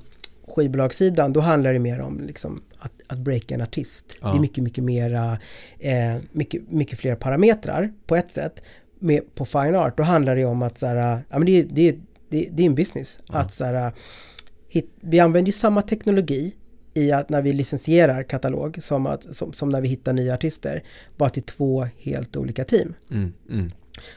skivbolagssidan. 0.48 1.34
Då 1.34 1.40
handlar 1.40 1.74
det 1.74 1.80
mer 1.80 2.00
om 2.02 2.20
liksom 2.22 2.62
att, 2.80 2.92
att 3.08 3.18
breaka 3.20 3.56
en 3.56 3.62
artist. 3.62 4.18
Ja. 4.22 4.32
Det 4.32 4.38
är 4.38 4.42
mycket, 4.42 4.64
mycket 4.64 4.84
mera, 4.84 5.38
eh, 5.80 6.16
mycket, 6.32 6.72
mycket 6.72 7.00
fler 7.00 7.16
parametrar 7.16 7.94
på 8.06 8.16
ett 8.16 8.32
sätt. 8.32 8.64
Med, 9.00 9.36
på 9.36 9.46
Fine 9.46 9.76
Art, 9.76 9.98
då 9.98 10.04
handlar 10.04 10.36
det 10.36 10.46
om 10.46 10.62
att 10.62 10.78
så 10.78 10.86
här, 10.88 11.24
ja 11.30 11.40
men 11.40 11.46
det, 11.46 11.60
är- 11.60 11.68
det, 11.72 11.92
det, 12.30 12.50
det 12.52 12.64
är 12.64 12.68
en 12.68 12.76
business. 12.76 13.20
Ja. 13.28 13.36
Att 13.38 13.54
så 13.54 13.66
här, 13.66 13.92
hit, 14.70 14.90
vi 15.02 15.20
använder 15.20 15.46
ju 15.48 15.52
samma 15.52 15.82
teknologi 15.82 16.56
i 16.94 17.12
att 17.12 17.30
när 17.30 17.42
vi 17.42 17.54
licensierar 17.54 18.24
katalog 18.24 18.84
som, 18.84 19.06
att, 19.06 19.36
som, 19.36 19.54
som 19.54 19.70
när 19.70 19.82
vi 19.82 19.88
hittar 19.88 20.14
nya 20.14 20.34
artister. 20.34 20.84
Bara 21.18 21.30
till 21.30 21.44
två 21.44 21.88
helt 21.98 22.36
olika 22.38 22.64
team. 22.66 22.94
Mm, 23.12 23.34
mm, 23.50 23.70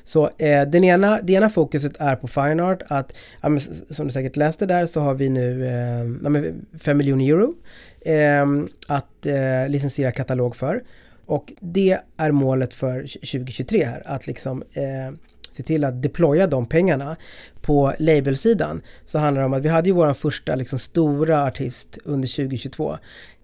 så 0.05 0.31
eh, 0.39 0.63
den 0.69 0.85
ena, 0.85 1.21
det 1.23 1.33
ena 1.33 1.51
fokuset 1.51 1.97
är 1.99 2.17
på 2.17 2.29
Fine 2.29 2.61
Art 2.61 2.83
att, 2.89 3.15
ja, 3.41 3.49
men, 3.49 3.61
som 3.91 4.07
du 4.07 4.13
säkert 4.13 4.37
läste 4.37 4.67
där 4.67 4.87
så 4.87 5.01
har 5.01 5.15
vi 5.15 5.29
nu 5.29 5.67
eh, 5.67 6.79
5 6.79 6.99
miljoner 6.99 7.25
euro 7.25 7.55
eh, 8.01 8.47
att 8.87 9.27
eh, 9.27 9.69
licensiera 9.69 10.13
katalog 10.13 10.57
för. 10.57 10.83
Och 11.27 11.53
det 11.61 11.99
är 12.17 12.31
målet 12.31 12.75
för 12.75 13.01
2023 13.01 13.85
här, 13.85 14.03
att 14.07 14.27
liksom 14.27 14.63
eh, 14.73 15.17
se 15.57 15.63
till 15.63 15.85
att 15.85 16.03
deploya 16.03 16.47
de 16.47 16.67
pengarna. 16.67 17.17
På 17.63 17.95
labelsidan 17.99 18.83
så 19.07 19.19
handlar 19.19 19.41
det 19.41 19.47
om 19.47 19.53
att 19.53 19.63
vi 19.63 19.69
hade 19.69 19.89
ju 19.89 19.95
vår 19.95 20.15
första 20.15 20.55
liksom, 20.55 20.79
stora 20.79 21.45
artist 21.45 21.99
under 22.05 22.29
2022. 22.29 22.99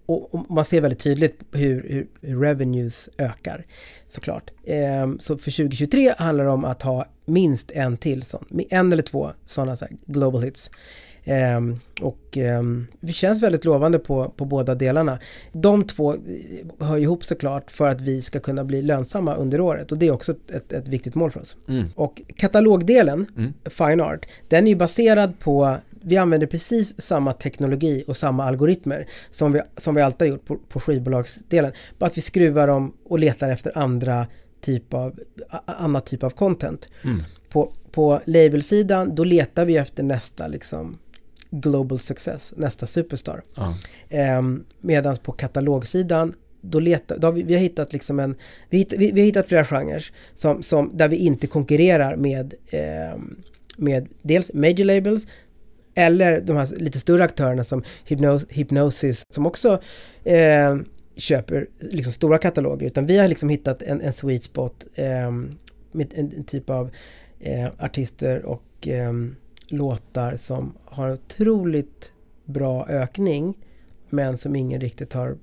Och, 0.05 0.45
man 0.49 0.65
ser 0.65 0.81
väldigt 0.81 0.99
tydligt 0.99 1.43
hur, 1.51 1.83
hur, 1.89 2.07
hur 2.21 2.41
revenues 2.41 3.09
ökar 3.17 3.65
såklart. 4.07 4.51
Ehm, 4.65 5.19
så 5.19 5.37
för 5.37 5.51
2023 5.51 6.13
handlar 6.17 6.45
det 6.45 6.51
om 6.51 6.65
att 6.65 6.81
ha 6.81 7.05
minst 7.25 7.71
en 7.71 7.97
till 7.97 8.23
sån, 8.23 8.45
en 8.69 8.93
eller 8.93 9.03
två 9.03 9.31
sådana 9.45 9.75
så 9.75 9.85
global 10.05 10.43
hits. 10.43 10.71
Ehm, 11.23 11.79
och 12.01 12.37
ehm, 12.37 12.87
det 12.99 13.13
känns 13.13 13.43
väldigt 13.43 13.65
lovande 13.65 13.99
på, 13.99 14.29
på 14.29 14.45
båda 14.45 14.75
delarna. 14.75 15.19
De 15.51 15.83
två 15.83 16.13
eh, 16.13 16.19
hör 16.87 16.97
ihop 16.97 17.25
såklart 17.25 17.71
för 17.71 17.87
att 17.87 18.01
vi 18.01 18.21
ska 18.21 18.39
kunna 18.39 18.63
bli 18.63 18.81
lönsamma 18.81 19.35
under 19.35 19.61
året 19.61 19.91
och 19.91 19.97
det 19.97 20.07
är 20.07 20.11
också 20.11 20.31
ett, 20.31 20.51
ett, 20.51 20.73
ett 20.73 20.87
viktigt 20.87 21.15
mål 21.15 21.31
för 21.31 21.39
oss. 21.39 21.57
mm, 21.67 21.85
Och 21.95 22.21
katalogdelen, 22.35 23.25
mm. 23.37 23.53
Fine 23.65 24.01
Art, 24.01 24.25
den 24.49 24.65
är 24.65 24.69
ju 24.69 24.75
baserad 24.75 25.39
på 25.39 25.77
vi 26.01 26.17
använder 26.17 26.47
precis 26.47 27.01
samma 27.01 27.33
teknologi 27.33 28.03
och 28.07 28.17
samma 28.17 28.43
algoritmer 28.43 29.07
som 29.31 29.51
vi, 29.51 29.61
som 29.77 29.95
vi 29.95 30.01
alltid 30.01 30.27
har 30.27 30.35
gjort 30.35 30.45
på, 30.45 30.57
på 30.57 30.79
skivbolagsdelen. 30.79 31.71
Bara 31.97 32.05
att 32.05 32.17
vi 32.17 32.21
skruvar 32.21 32.67
dem 32.67 32.93
och 33.05 33.19
letar 33.19 33.49
efter 33.49 33.77
andra 33.77 34.27
typ 34.61 34.93
av, 34.93 35.19
annat 35.65 36.05
typ 36.05 36.23
av 36.23 36.29
content. 36.29 36.89
Mm. 37.03 37.23
På, 37.49 37.73
på 37.91 38.21
labelsidan, 38.25 39.15
då 39.15 39.23
letar 39.23 39.65
vi 39.65 39.77
efter 39.77 40.03
nästa 40.03 40.47
liksom 40.47 40.97
global 41.49 41.99
success, 41.99 42.53
nästa 42.57 42.87
superstar. 42.87 43.41
Ja. 43.55 43.75
Ehm, 44.09 44.63
Medan 44.81 45.17
på 45.17 45.31
katalogsidan, 45.31 46.33
då 46.61 46.79
letar, 46.79 47.17
då 47.17 47.27
har 47.27 47.31
vi, 47.31 47.43
vi 47.43 47.53
har 47.53 47.61
hittat 47.61 47.93
liksom 47.93 48.19
en, 48.19 48.35
vi, 48.69 48.77
hitt, 48.77 48.93
vi, 48.97 49.11
vi 49.11 49.21
har 49.21 49.25
hittat 49.25 49.47
flera 49.47 49.65
genrer 49.65 50.05
som, 50.33 50.63
som, 50.63 50.97
där 50.97 51.07
vi 51.07 51.15
inte 51.15 51.47
konkurrerar 51.47 52.15
med, 52.15 52.53
ehm, 52.71 53.35
med 53.77 54.07
dels 54.21 54.53
major 54.53 54.83
labels 54.83 55.27
eller 56.01 56.41
de 56.41 56.57
här 56.57 56.75
lite 56.77 56.99
större 56.99 57.23
aktörerna 57.23 57.63
som 57.63 57.83
Hypnos, 58.05 58.45
Hypnosis 58.49 59.23
som 59.29 59.45
också 59.45 59.81
eh, 60.23 60.77
köper 61.15 61.67
liksom 61.79 62.13
stora 62.13 62.37
kataloger. 62.37 62.87
Utan 62.87 63.05
vi 63.05 63.17
har 63.17 63.27
liksom 63.27 63.49
hittat 63.49 63.81
en, 63.81 64.01
en 64.01 64.13
sweet 64.13 64.43
spot 64.43 64.85
eh, 64.95 65.31
med 65.91 66.13
en, 66.15 66.33
en 66.37 66.43
typ 66.43 66.69
av 66.69 66.91
eh, 67.39 67.67
artister 67.79 68.45
och 68.45 68.87
eh, 68.87 69.13
låtar 69.67 70.35
som 70.35 70.73
har 70.85 71.11
otroligt 71.11 72.11
bra 72.45 72.87
ökning 72.87 73.57
men 74.09 74.37
som 74.37 74.55
ingen 74.55 74.81
riktigt 74.81 75.13
har 75.13 75.37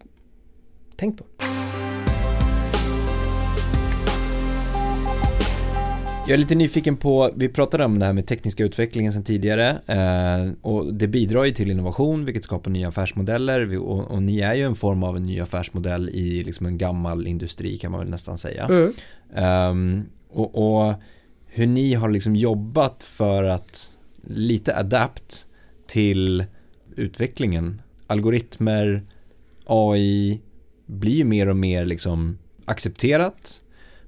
tänkt 0.97 1.19
på. 1.19 1.25
Jag 6.29 6.35
är 6.35 6.39
lite 6.39 6.55
nyfiken 6.55 6.97
på, 6.97 7.31
vi 7.37 7.49
pratade 7.49 7.85
om 7.85 7.99
det 7.99 8.07
här 8.07 8.13
med 8.13 8.27
tekniska 8.27 8.65
utvecklingen 8.65 9.13
sedan 9.13 9.25
tidigare 9.25 9.79
eh, 9.87 10.53
och 10.63 10.95
det 10.95 11.07
bidrar 11.09 11.45
ju 11.45 11.53
till 11.53 11.71
innovation 11.71 12.25
vilket 12.25 12.45
skapar 12.45 12.71
nya 12.71 12.89
affärsmodeller 12.89 13.79
och, 13.79 14.11
och, 14.11 14.23
ni 14.23 14.41
är 14.41 14.55
ju 14.55 14.63
en 14.63 14.75
form 14.75 15.03
av 15.03 15.17
en 15.17 15.23
ny 15.23 15.41
affärsmodell 15.41 16.09
i 16.09 16.45
liksom 16.45 16.67
en 16.67 16.79
gammal 16.79 17.27
industri 17.27 17.79
kan 17.79 17.91
man 17.91 18.01
väl 18.01 18.11
nästan 18.11 18.39
säga. 18.39 18.65
Mm. 18.67 18.93
Um, 19.71 20.05
och, 20.29 20.79
och, 20.89 20.95
hur 21.47 21.67
ni 21.67 21.95
har 21.95 22.09
liksom 22.09 22.37
jobbat 22.37 23.03
för 23.03 23.45
att 23.45 23.93
lite 24.27 24.77
adapt 24.77 25.47
till 25.87 26.45
utvecklingen. 26.97 27.83
Algoritmer, 28.07 29.03
AI 29.67 30.41
blir 30.87 31.15
ju 31.15 31.25
mer 31.25 31.49
och 31.49 31.57
mer 31.57 31.85
liksom 31.85 32.39
accepterat 32.65 33.63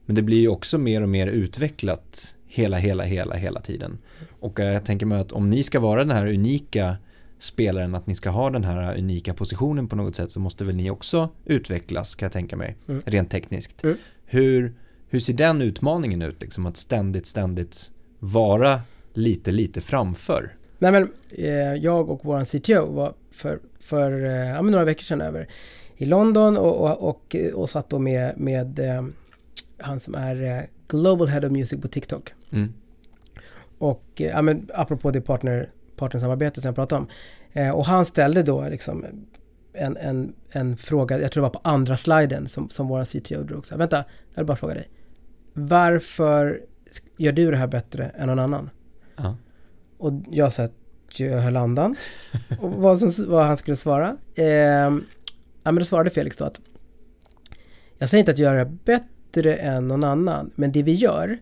men 0.07 0.15
det 0.15 0.23
blir 0.23 0.41
ju 0.41 0.49
också 0.49 0.79
mer 0.79 1.03
och 1.03 1.09
mer 1.09 1.27
utvecklat 1.27 2.35
hela, 2.47 2.79
hela, 2.79 3.05
hela, 3.05 3.35
hela 3.35 3.61
tiden. 3.61 3.99
Och 4.41 4.59
jag 4.59 4.85
tänker 4.85 5.07
mig 5.07 5.21
att 5.21 5.33
om 5.33 5.51
ni 5.51 5.63
ska 5.63 5.81
vara 5.81 6.05
den 6.05 6.17
här 6.17 6.27
unika 6.27 6.97
spelaren, 7.39 7.95
att 7.95 8.07
ni 8.07 8.15
ska 8.15 8.31
ha 8.31 8.51
den 8.51 8.65
här 8.65 8.99
unika 8.99 9.35
positionen 9.35 9.89
på 9.89 9.97
något 9.97 10.17
sätt 10.17 10.33
så 10.33 10.41
måste 10.41 10.65
väl 10.65 10.77
ni 10.77 10.91
också 10.91 11.29
utvecklas 11.45 12.15
kan 12.15 12.27
jag 12.27 12.33
tänka 12.33 12.57
mig, 12.57 12.77
mm. 12.89 13.03
rent 13.07 13.31
tekniskt. 13.31 13.85
Mm. 13.85 13.97
Hur, 14.25 14.75
hur 15.09 15.21
ser 15.21 15.33
den 15.33 15.63
utmaningen 15.63 16.23
ut, 16.23 16.43
liksom 16.43 16.67
att 16.67 16.77
ständigt, 16.77 17.27
ständigt 17.27 17.91
vara 18.19 18.81
lite, 19.13 19.51
lite 19.51 19.81
framför? 19.81 20.55
Nej 20.79 20.93
men, 20.93 21.09
eh, 21.31 21.75
jag 21.75 22.11
och 22.11 22.21
vår 22.23 22.45
CTO 22.45 22.93
var 22.93 23.15
för, 23.31 23.59
för 23.81 24.25
eh, 24.25 24.63
några 24.63 24.85
veckor 24.85 25.05
sedan 25.05 25.21
över 25.21 25.49
i 25.97 26.07
London 26.07 26.57
och, 26.57 26.81
och, 26.81 27.09
och, 27.09 27.37
och 27.55 27.71
satt 27.71 27.91
då 27.91 27.99
med, 27.99 28.39
med 28.39 28.79
eh, 28.79 29.05
han 29.83 30.01
som 30.01 30.15
är 30.15 30.43
eh, 30.43 30.63
Global 30.89 31.29
Head 31.29 31.47
of 31.47 31.53
Music 31.53 31.81
på 31.81 31.89
TikTok. 31.89 32.35
Mm. 32.51 32.73
Och 33.79 34.05
eh, 34.17 34.27
ja, 34.27 34.43
men 34.43 34.69
apropå 34.75 35.11
det 35.11 35.21
partner, 35.21 35.71
partnersamarbetet 35.97 36.63
som 36.63 36.69
jag 36.69 36.75
pratade 36.75 37.01
om. 37.01 37.09
Eh, 37.53 37.71
och 37.71 37.87
han 37.87 38.07
ställde 38.07 38.43
då 38.43 38.69
liksom 38.69 39.05
en, 39.73 39.97
en, 39.97 40.33
en 40.51 40.77
fråga, 40.77 41.21
jag 41.21 41.33
tror 41.33 41.43
det 41.43 41.49
var 41.49 41.61
på 41.61 41.69
andra 41.69 41.97
sliden 41.97 42.49
som, 42.49 42.69
som 42.69 42.89
våra 42.89 43.05
CTO 43.05 43.43
drog. 43.43 43.67
Så 43.67 43.77
vänta, 43.77 43.97
jag 44.35 44.37
vill 44.37 44.47
bara 44.47 44.57
fråga 44.57 44.75
dig. 44.75 44.89
Varför 45.53 46.61
gör 47.17 47.33
du 47.33 47.51
det 47.51 47.57
här 47.57 47.67
bättre 47.67 48.09
än 48.09 48.27
någon 48.27 48.39
annan? 48.39 48.71
Ja. 49.17 49.37
Och 49.99 50.13
jag 50.31 50.53
sa 50.53 50.63
att 50.63 50.73
jag 51.17 51.41
höll 51.41 51.57
andan. 51.57 51.97
och 52.61 52.71
vad, 52.71 52.99
som, 52.99 53.31
vad 53.31 53.47
han 53.47 53.57
skulle 53.57 53.77
svara. 53.77 54.17
Eh, 54.35 54.45
ja 54.45 55.73
men 55.73 55.77
då 55.77 55.85
svarade 55.85 56.11
Felix 56.11 56.37
då 56.37 56.45
att 56.45 56.61
jag 57.99 58.11
säger 58.11 58.21
inte 58.21 58.33
att 58.33 58.39
jag 58.39 58.55
gör 58.55 58.65
det 58.65 58.71
bättre 58.85 59.07
bättre 59.33 59.57
än 59.57 59.89
någon 59.89 60.05
annan. 60.05 60.51
Men 60.55 60.73
det 60.73 60.83
vi 60.83 60.93
gör, 60.93 61.39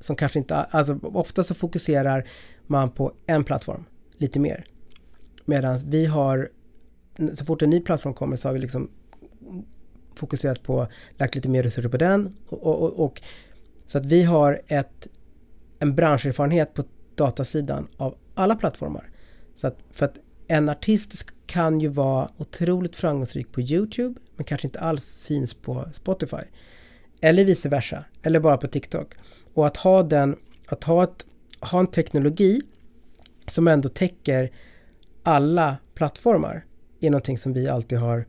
som 0.00 0.16
kanske 0.16 0.38
inte, 0.38 0.56
alltså 0.56 0.98
ofta 1.02 1.44
så 1.44 1.54
fokuserar 1.54 2.28
man 2.66 2.90
på 2.90 3.12
en 3.26 3.44
plattform 3.44 3.84
lite 4.16 4.38
mer. 4.38 4.66
Medan 5.44 5.78
vi 5.78 6.06
har, 6.06 6.50
så 7.34 7.44
fort 7.44 7.62
en 7.62 7.70
ny 7.70 7.80
plattform 7.80 8.14
kommer 8.14 8.36
så 8.36 8.48
har 8.48 8.52
vi 8.52 8.58
liksom 8.60 8.90
fokuserat 10.14 10.62
på, 10.62 10.86
lagt 11.16 11.34
lite 11.34 11.48
mer 11.48 11.62
resurser 11.62 11.88
på 11.88 11.96
den. 11.96 12.34
Och, 12.48 12.82
och, 12.82 13.04
och 13.04 13.22
så 13.86 13.98
att 13.98 14.06
vi 14.06 14.22
har 14.22 14.60
ett, 14.66 15.08
en 15.78 15.94
branscherfarenhet 15.94 16.74
på 16.74 16.84
datasidan 17.14 17.88
av 17.96 18.14
alla 18.34 18.56
plattformar. 18.56 19.10
Så 19.56 19.66
att, 19.66 19.78
för 19.90 20.04
att 20.06 20.18
en 20.48 20.68
artist 20.68 21.26
kan 21.46 21.80
ju 21.80 21.88
vara 21.88 22.28
otroligt 22.36 22.96
framgångsrik 22.96 23.52
på 23.52 23.60
YouTube 23.60 24.20
men 24.36 24.44
kanske 24.44 24.66
inte 24.66 24.80
alls 24.80 25.04
syns 25.04 25.54
på 25.54 25.88
Spotify. 25.92 26.44
Eller 27.24 27.44
vice 27.44 27.68
versa. 27.68 28.04
Eller 28.22 28.40
bara 28.40 28.56
på 28.56 28.66
TikTok. 28.66 29.14
Och 29.54 29.66
att 29.66 29.76
ha 29.76 30.02
den, 30.02 30.36
att 30.66 30.84
ha, 30.84 31.02
ett, 31.02 31.26
ha 31.60 31.80
en 31.80 31.86
teknologi 31.86 32.60
som 33.48 33.68
ändå 33.68 33.88
täcker 33.88 34.50
alla 35.22 35.76
plattformar 35.94 36.64
är 37.00 37.10
någonting 37.10 37.38
som 37.38 37.52
vi 37.52 37.68
alltid 37.68 37.98
har 37.98 38.26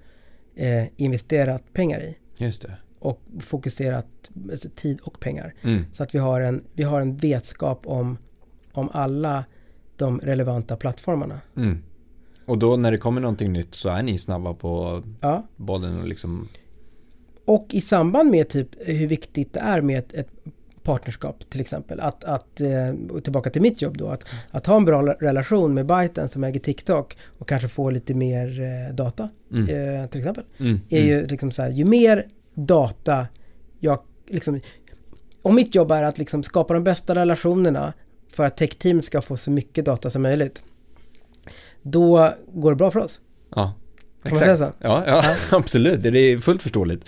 eh, 0.56 0.86
investerat 0.96 1.74
pengar 1.74 2.00
i. 2.00 2.18
Just 2.38 2.62
det. 2.62 2.78
Och 3.00 3.22
fokuserat 3.40 4.32
alltså, 4.52 4.70
tid 4.76 5.00
och 5.02 5.20
pengar. 5.20 5.54
Mm. 5.62 5.86
Så 5.94 6.04
att 6.04 6.16
vi 6.16 6.20
har 6.20 6.42
en, 6.42 6.64
vi 6.74 6.84
har 6.84 7.02
en 7.02 7.18
vetskap 7.18 7.88
om, 7.88 8.18
om 8.72 8.90
alla 8.94 9.46
de 9.96 10.20
relevanta 10.20 10.78
plattformarna. 10.78 11.42
Mm. 11.58 11.84
Och 12.46 12.58
då 12.58 12.76
när 12.76 12.92
det 12.92 12.98
kommer 12.98 13.22
någonting 13.22 13.54
nytt 13.54 13.76
så 13.76 13.90
är 13.90 14.04
ni 14.04 14.18
snabba 14.18 14.54
på 14.54 15.04
ja. 15.22 15.48
bollen 15.56 16.00
och 16.02 16.08
liksom 16.08 16.48
och 17.46 17.68
i 17.72 17.82
samband 17.82 18.32
med 18.32 18.50
typ 18.50 18.70
hur 18.80 19.08
viktigt 19.08 19.54
det 19.54 19.60
är 19.60 19.82
med 19.82 20.00
ett, 20.00 20.14
ett 20.14 20.30
partnerskap 20.86 21.50
till 21.50 21.62
exempel. 21.62 22.00
Att, 22.00 22.24
att 22.24 22.62
eh, 22.62 23.20
tillbaka 23.24 23.50
till 23.50 23.62
mitt 23.62 23.82
jobb 23.82 23.98
då, 23.98 24.08
att, 24.08 24.24
att 24.52 24.66
ha 24.66 24.78
en 24.78 24.86
bra 24.86 25.02
relation 25.02 25.74
med 25.74 25.86
Byten 25.86 26.30
som 26.30 26.44
äger 26.44 26.60
TikTok 26.60 27.18
och 27.40 27.48
kanske 27.48 27.68
få 27.68 27.90
lite 27.90 28.14
mer 28.14 28.62
eh, 28.62 28.96
data 28.96 29.30
mm. 29.52 29.64
eh, 29.64 30.10
till 30.10 30.20
exempel. 30.20 30.44
Mm. 30.58 30.80
Är 30.90 31.02
ju 31.02 31.18
mm. 31.18 31.28
liksom 31.28 31.52
så 31.52 31.62
här, 31.62 31.70
ju 31.70 31.86
mer 31.86 32.28
data 32.54 33.28
jag 33.80 34.00
liksom, 34.28 34.62
om 35.42 35.56
mitt 35.56 35.76
jobb 35.76 35.92
är 35.92 36.04
att 36.04 36.18
liksom 36.18 36.44
skapa 36.44 36.74
de 36.74 36.84
bästa 36.84 37.16
relationerna 37.16 37.94
för 38.32 38.46
att 38.46 38.58
tech-team 38.58 39.02
ska 39.02 39.22
få 39.22 39.38
så 39.38 39.52
mycket 39.52 39.86
data 39.86 40.10
som 40.10 40.22
möjligt. 40.22 40.64
Då 41.82 42.34
går 42.54 42.72
det 42.72 42.76
bra 42.76 42.92
för 42.92 43.00
oss. 43.00 43.20
Ja, 43.56 43.74
kan 44.24 44.58
så? 44.58 44.64
Ja, 44.64 44.74
ja, 44.80 45.04
ja. 45.08 45.36
absolut. 45.58 46.02
Det 46.02 46.20
är 46.20 46.40
fullt 46.40 46.62
förståeligt. 46.62 47.06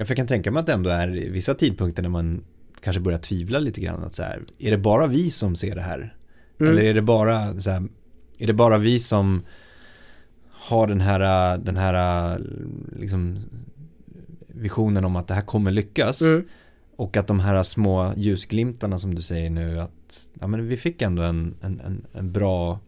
Ja, 0.00 0.06
för 0.06 0.12
jag 0.12 0.16
kan 0.16 0.26
tänka 0.26 0.50
mig 0.50 0.60
att 0.60 0.66
det 0.66 0.72
ändå 0.72 0.90
är 0.90 1.08
vissa 1.08 1.54
tidpunkter 1.54 2.02
när 2.02 2.08
man 2.08 2.44
kanske 2.80 3.00
börjar 3.00 3.18
tvivla 3.18 3.58
lite 3.58 3.80
grann. 3.80 4.04
Att 4.04 4.14
så 4.14 4.22
här, 4.22 4.42
är 4.58 4.70
det 4.70 4.78
bara 4.78 5.06
vi 5.06 5.30
som 5.30 5.56
ser 5.56 5.74
det 5.74 5.80
här? 5.80 6.14
Mm. 6.60 6.72
Eller 6.72 6.82
är 6.82 6.94
det 6.94 7.02
bara 7.02 7.60
så 7.60 7.70
här, 7.70 7.88
är 8.38 8.46
det 8.46 8.52
bara 8.52 8.78
vi 8.78 9.00
som 9.00 9.42
har 10.50 10.86
den 10.86 11.00
här, 11.00 11.58
den 11.58 11.76
här 11.76 12.38
liksom, 12.96 13.38
visionen 14.46 15.04
om 15.04 15.16
att 15.16 15.28
det 15.28 15.34
här 15.34 15.42
kommer 15.42 15.70
lyckas? 15.70 16.22
Mm. 16.22 16.44
Och 16.96 17.16
att 17.16 17.26
de 17.26 17.40
här 17.40 17.62
små 17.62 18.12
ljusglimtarna 18.16 18.98
som 18.98 19.14
du 19.14 19.22
säger 19.22 19.50
nu 19.50 19.80
att 19.80 20.28
ja, 20.40 20.46
men 20.46 20.68
vi 20.68 20.76
fick 20.76 21.02
ändå 21.02 21.22
en, 21.22 21.54
en, 21.60 21.80
en, 21.80 22.06
en 22.12 22.32
bra 22.32 22.80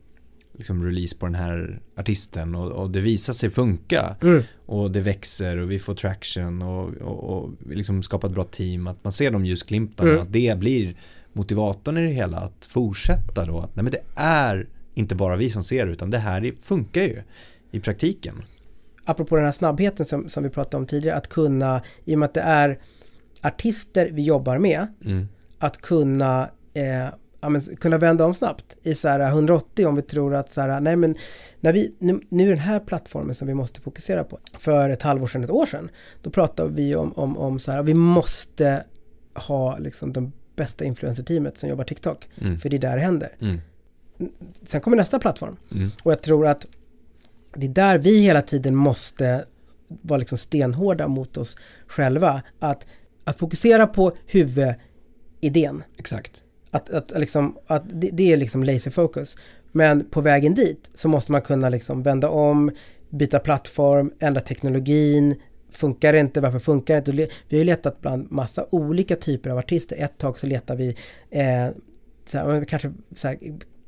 liksom 0.63 0.85
release 0.85 1.17
på 1.17 1.27
den 1.27 1.35
här 1.35 1.81
artisten 1.97 2.55
och, 2.55 2.71
och 2.73 2.91
det 2.91 3.01
visar 3.01 3.33
sig 3.33 3.51
funka. 3.51 4.17
Mm. 4.23 4.43
Och 4.67 4.91
det 4.91 5.01
växer 5.01 5.59
och 5.59 5.71
vi 5.71 5.79
får 5.79 5.95
traction 5.95 6.63
och, 6.63 6.95
och, 6.95 7.25
och 7.25 7.51
liksom 7.67 8.03
skapar 8.03 8.29
ett 8.29 8.35
bra 8.35 8.45
team. 8.45 8.87
Att 8.87 9.05
man 9.05 9.13
ser 9.13 9.31
de 9.31 9.45
ljusglimtarna, 9.45 10.11
mm. 10.11 10.23
att 10.23 10.33
det 10.33 10.59
blir 10.59 10.97
motivatorn 11.33 11.97
i 11.99 12.07
det 12.07 12.13
hela. 12.13 12.37
Att 12.37 12.65
fortsätta 12.71 13.47
då, 13.47 13.61
att 13.61 13.77
nej 13.77 13.83
men 13.83 13.93
det 13.93 14.03
är 14.15 14.69
inte 14.95 15.15
bara 15.15 15.37
vi 15.37 15.51
som 15.51 15.65
ser 15.65 15.87
utan 15.87 16.11
det 16.11 16.19
här 16.19 16.55
funkar 16.63 17.03
ju 17.03 17.23
i 17.71 17.81
praktiken. 17.81 18.43
Apropå 19.05 19.37
den 19.37 19.45
här 19.45 19.53
snabbheten 19.53 20.07
som, 20.07 20.29
som 20.29 20.43
vi 20.43 20.51
pratade 20.51 20.77
om 20.77 20.87
tidigare, 20.87 21.17
att 21.17 21.29
kunna, 21.29 21.83
i 22.05 22.15
och 22.15 22.19
med 22.19 22.27
att 22.27 22.35
det 22.35 22.41
är 22.41 22.79
artister 23.41 24.11
vi 24.13 24.23
jobbar 24.23 24.59
med, 24.59 24.87
mm. 25.05 25.29
att 25.59 25.81
kunna 25.81 26.51
eh, 26.75 27.09
ja, 27.43 27.49
men, 27.49 27.61
kunna 27.61 27.99
vända 27.99 28.25
om 28.25 28.35
snabbt 28.35 28.77
i 28.83 28.95
så 28.95 29.09
här 29.09 29.21
180 29.21 29.87
om 29.87 29.97
vi 29.97 30.03
tror 30.03 30.35
att 30.35 30.53
så 30.53 30.61
här, 30.61 30.81
nej 30.81 30.97
men 30.97 31.17
när 31.61 31.73
vi, 31.73 31.95
nu, 31.99 32.21
nu 32.29 32.45
är 32.45 32.49
den 32.49 32.59
här 32.59 32.81
plattformen 32.81 33.35
som 33.35 33.49
vi 33.49 33.55
måste 33.55 33.81
fokusera 33.81 34.25
på. 34.25 34.39
För 34.59 34.91
ett 34.91 35.03
halvår 35.03 35.27
sedan, 35.27 35.45
ett 35.45 35.51
år 35.51 35.67
sedan, 35.67 35.91
då 36.23 36.31
pratade 36.31 36.71
vi 36.71 36.97
om, 36.97 37.13
om, 37.13 37.39
om 37.39 37.59
så 37.59 37.73
här, 37.73 37.83
vi 37.83 37.95
måste 37.95 38.85
ha 39.35 39.79
liksom 39.79 40.13
de 40.13 40.33
bästa 40.57 40.85
influencer-teamet 40.85 41.59
som 41.59 41.69
jobbar 41.69 41.85
TikTok. 41.85 42.29
Mm. 42.41 42.59
För 42.59 42.69
det 42.69 42.77
är 42.77 42.79
där 42.79 42.97
det 42.97 43.03
händer. 43.03 43.37
Mm. 43.41 43.61
Sen 44.63 44.81
kommer 44.81 44.97
nästa 44.97 45.19
plattform. 45.19 45.57
Mm. 45.71 45.91
Och 46.03 46.13
jag 46.13 46.23
tror 46.23 46.47
att 46.47 46.67
det 47.55 47.67
är 47.67 47.71
där 47.71 47.99
vi 47.99 48.21
hela 48.21 48.43
tiden 48.43 48.75
måste 48.75 49.45
vara 49.89 50.19
liksom 50.19 50.39
stenhårda 50.39 51.09
mot 51.09 51.37
oss 51.37 51.57
själva. 51.87 52.43
Att, 52.59 52.87
att 53.25 53.39
fokusera 53.39 53.87
på 53.87 54.13
huvudidén. 54.27 55.83
Exakt. 55.97 56.43
Att, 56.75 56.91
att, 56.91 57.19
liksom, 57.19 57.59
att 57.67 57.83
det, 57.87 58.11
det 58.13 58.33
är 58.33 58.37
liksom 58.37 58.63
laser 58.63 58.91
focus. 58.91 59.37
Men 59.73 60.05
på 60.05 60.21
vägen 60.21 60.55
dit 60.55 60.91
så 60.95 61.09
måste 61.09 61.33
man 61.33 61.43
kunna 61.43 61.69
liksom 61.69 62.03
vända 62.03 62.29
om, 62.29 62.71
byta 63.11 63.39
plattform, 63.39 64.13
ändra 64.19 64.41
teknologin. 64.41 65.35
Funkar 65.71 66.13
det 66.13 66.21
inte? 66.21 66.41
Varför 66.41 66.59
funkar 66.59 66.95
det 66.95 66.99
inte? 66.99 67.13
Vi 67.13 67.57
har 67.57 67.59
ju 67.59 67.65
letat 67.65 68.01
bland 68.01 68.31
massa 68.31 68.67
olika 68.71 69.17
typer 69.17 69.51
av 69.51 69.59
artister. 69.59 69.97
Ett 69.97 70.19
tag 70.19 70.39
så 70.39 70.47
letar 70.47 70.77
vi 70.77 70.97
eh, 71.31 71.69
så 72.25 72.39
här, 72.39 72.65
kanske 72.65 72.93
så 73.15 73.29
här, 73.29 73.39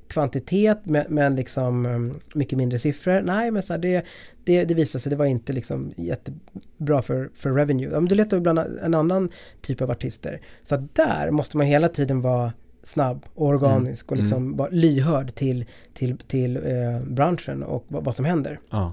kvantitet 0.08 0.78
men, 0.84 1.04
men 1.08 1.36
liksom 1.36 1.86
um, 1.86 2.20
mycket 2.34 2.58
mindre 2.58 2.78
siffror. 2.78 3.22
Nej, 3.22 3.50
men 3.50 3.62
så 3.62 3.72
här, 3.72 3.80
det, 3.80 4.04
det, 4.44 4.64
det 4.64 4.74
visade 4.74 5.02
sig, 5.02 5.10
det 5.10 5.16
var 5.16 5.26
inte 5.26 5.52
liksom 5.52 5.92
jättebra 5.96 7.02
för, 7.02 7.30
för 7.34 7.52
revenue. 7.52 7.90
Ja, 7.92 8.00
men 8.00 8.08
då 8.08 8.14
letar 8.14 8.36
vi 8.36 8.40
bland 8.40 8.58
en 8.58 8.94
annan 8.94 9.30
typ 9.60 9.80
av 9.80 9.90
artister. 9.90 10.40
Så 10.62 10.74
att 10.74 10.94
där 10.94 11.30
måste 11.30 11.56
man 11.56 11.66
hela 11.66 11.88
tiden 11.88 12.20
vara 12.20 12.52
snabb 12.84 13.24
och 13.34 13.46
organisk 13.46 14.10
mm. 14.10 14.18
och 14.18 14.22
liksom 14.22 14.54
mm. 14.54 14.66
lyhörd 14.70 15.34
till, 15.34 15.64
till, 15.94 16.18
till 16.18 16.56
eh, 16.56 17.00
branschen 17.06 17.62
och 17.62 17.84
vad, 17.88 18.04
vad, 18.04 18.16
som 18.16 18.24
händer. 18.24 18.60
Ja. 18.70 18.92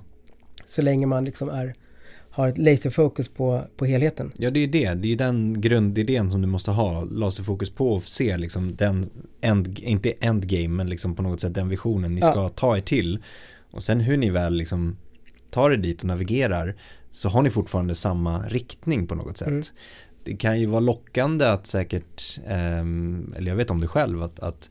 så 0.65 0.81
länge 0.81 1.05
man 1.05 1.25
liksom 1.25 1.49
är, 1.49 1.75
har 2.29 2.47
ett 2.47 2.57
laserfokus 2.57 3.27
på, 3.27 3.63
på 3.77 3.85
helheten. 3.85 4.31
Ja, 4.37 4.51
det 4.51 4.59
är 4.59 4.67
det. 4.67 4.93
Det 4.93 5.13
är 5.13 5.17
den 5.17 5.61
grundidén 5.61 6.31
som 6.31 6.41
du 6.41 6.47
måste 6.47 6.71
ha 6.71 7.03
laserfokus 7.03 7.69
på 7.69 7.93
och 7.93 8.03
se 8.03 8.37
liksom 8.37 8.75
den, 8.75 9.09
end, 9.41 9.79
inte 9.79 10.13
endgame, 10.19 10.67
men 10.67 10.89
liksom 10.89 11.15
på 11.15 11.21
något 11.21 11.41
sätt 11.41 11.53
den 11.53 11.69
visionen 11.69 12.15
ni 12.15 12.21
Ja. 12.21 12.31
ska 12.31 12.49
ta 12.49 12.77
er 12.77 12.81
till. 12.81 13.19
Och 13.71 13.83
sen 13.83 13.99
hur 13.99 14.17
ni 14.17 14.29
väl 14.29 14.53
liksom 14.53 14.97
tar 15.49 15.71
er 15.71 15.77
dit 15.77 16.01
och 16.01 16.07
navigerar 16.07 16.75
så 17.11 17.29
har 17.29 17.41
ni 17.41 17.49
fortfarande 17.49 17.95
samma 17.95 18.47
riktning 18.47 19.07
på 19.07 19.15
något 19.15 19.37
sätt. 19.37 19.47
Mm. 19.47 19.63
Det 20.23 20.35
kan 20.35 20.59
ju 20.59 20.65
vara 20.65 20.79
lockande 20.79 21.45
att 21.45 21.67
säkert, 21.67 22.39
ehm, 22.47 23.33
eller 23.37 23.51
jag 23.51 23.55
vet 23.55 23.71
om 23.71 23.81
det 23.81 23.87
själv, 23.87 24.23
att, 24.23 24.39
att 24.39 24.69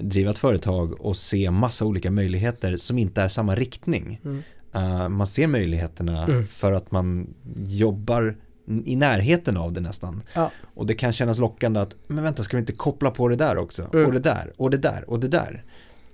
driva 0.00 0.30
ett 0.30 0.38
företag 0.38 1.00
och 1.00 1.16
se 1.16 1.50
massa 1.50 1.84
olika 1.84 2.10
möjligheter 2.10 2.76
som 2.76 2.98
inte 2.98 3.22
är 3.22 3.28
samma 3.28 3.54
riktning. 3.54 4.20
Mm. 4.24 4.42
Uh, 4.76 5.08
man 5.08 5.26
ser 5.26 5.46
möjligheterna 5.46 6.24
Mm. 6.24 6.46
för 6.46 6.72
att 6.72 6.90
man 6.90 7.34
jobbar 7.66 8.36
i 8.84 8.96
närheten 8.96 9.56
av 9.56 9.72
det 9.72 9.80
nästan. 9.80 10.22
Ja. 10.34 10.50
Och 10.74 10.86
det 10.86 10.94
kan 10.94 11.12
kännas 11.12 11.38
lockande 11.38 11.80
att, 11.80 11.96
men 12.06 12.24
vänta, 12.24 12.42
ska 12.42 12.56
vi 12.56 12.60
inte 12.60 12.72
koppla 12.72 13.10
på 13.10 13.28
det 13.28 13.36
där 13.36 13.56
också? 13.58 13.88
Mm. 13.92 14.06
Och 14.06 14.12
det 14.12 14.18
där, 14.18 14.52
och 14.56 14.70
det 14.70 14.76
där, 14.76 15.10
och 15.10 15.20
det 15.20 15.28
där. 15.28 15.64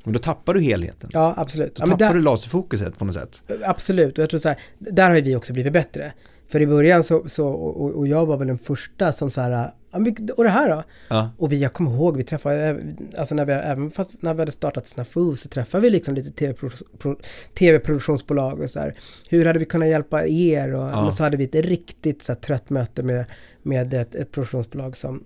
Och 0.04 0.12
då 0.12 0.18
tappar 0.18 0.54
du 0.54 0.60
helheten. 0.60 1.10
Ja, 1.12 1.34
absolut. 1.36 1.74
Då 1.74 1.82
Ja, 1.82 1.86
men 1.86 1.98
tappar 1.98 2.12
där, 2.12 2.14
du 2.14 2.24
laserfokuset 2.24 2.98
på 2.98 3.04
något 3.04 3.14
sätt. 3.14 3.42
Absolut, 3.64 4.18
och 4.18 4.22
jag 4.22 4.30
tror 4.30 4.40
så 4.40 4.48
här, 4.48 4.58
där 4.78 5.08
har 5.08 5.16
ju 5.16 5.22
vi 5.22 5.36
också 5.36 5.52
blivit 5.52 5.72
bättre. 5.72 6.12
För 6.48 6.60
i 6.60 6.66
början 6.66 7.04
så, 7.04 7.28
så 7.28 7.48
och, 7.48 7.90
och 7.96 8.08
jag 8.08 8.26
var 8.26 8.36
väl 8.36 8.46
den 8.48 8.58
första 8.58 9.12
som 9.12 9.30
så 9.30 9.40
här, 9.40 9.70
men- 9.92 10.28
och 10.36 10.44
det 10.44 10.50
här 10.50 10.68
då? 10.68 10.82
Ja. 11.08 11.30
Och 11.38 11.52
vi, 11.52 11.62
jag 11.62 11.72
kommer 11.72 11.90
ihåg, 11.94 12.16
vi 12.16 12.22
träffade, 12.24 12.68
eh, 12.68 12.76
alltså 13.20 13.34
när 13.34 13.44
vi, 13.44 13.52
även 13.52 13.90
fast 13.90 14.10
när 14.20 14.34
vi 14.34 14.40
hade 14.40 14.52
startat 14.52 14.86
Snafu 14.86 15.36
så 15.36 15.48
träffade 15.48 15.82
vi 15.82 15.90
liksom 15.90 16.14
lite 16.14 16.30
TV-pro- 16.44 16.84
pro- 16.98 17.18
tv-produktionsbolag 17.58 18.60
och 18.60 18.70
så 18.70 18.80
här. 18.80 18.94
Hur 19.28 19.44
hade 19.44 19.58
vi 19.58 19.64
kunnat 19.64 19.88
hjälpa 19.88 20.26
er? 20.26 20.74
Och, 20.74 20.88
Ja. 20.88 21.06
och 21.06 21.14
så 21.14 21.24
hade 21.24 21.36
vi 21.36 21.44
ett 21.44 21.54
riktigt 21.54 22.22
så 22.22 22.32
här, 22.32 22.40
trött 22.40 22.70
möte 22.70 23.02
med, 23.02 23.24
med 23.62 23.94
ett, 23.94 24.14
ett 24.14 24.32
produktionsbolag 24.32 24.96
som, 24.96 25.24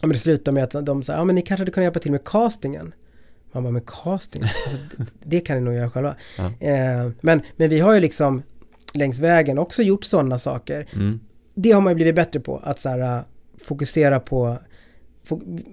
ja 0.00 0.06
men 0.06 0.10
det 0.10 0.18
slutade 0.18 0.54
med 0.54 0.64
att 0.76 0.86
de 0.86 1.02
sa, 1.02 1.12
ja 1.12 1.24
men 1.24 1.34
ni 1.34 1.42
kanske 1.42 1.60
hade 1.60 1.70
kunnat 1.70 1.84
hjälpa 1.84 2.00
till 2.00 2.12
med 2.12 2.24
castingen. 2.24 2.94
Man 3.52 3.62
bara, 3.62 3.72
med 3.72 3.86
casting? 3.86 4.42
Alltså, 4.42 4.70
det, 4.96 5.06
det 5.24 5.40
kan 5.40 5.56
ni 5.56 5.62
nog 5.62 5.74
göra 5.74 5.90
själva. 5.90 6.16
Ja. 6.38 6.44
Eh, 6.66 7.10
men, 7.20 7.40
men 7.56 7.68
vi 7.70 7.80
har 7.80 7.94
ju 7.94 8.00
liksom 8.00 8.42
längs 8.92 9.20
vägen 9.20 9.58
också 9.58 9.82
gjort 9.82 10.04
sådana 10.04 10.38
saker 10.38 10.86
Mm. 10.94 11.20
det 11.54 11.72
har 11.72 11.80
man 11.80 11.90
ju 11.90 11.94
blivit 11.94 12.14
bättre 12.14 12.40
på, 12.40 12.56
att 12.56 12.80
så 12.80 12.88
här, 12.88 13.16
äh, 13.18 13.22
fokusera 13.64 14.20
på, 14.20 14.58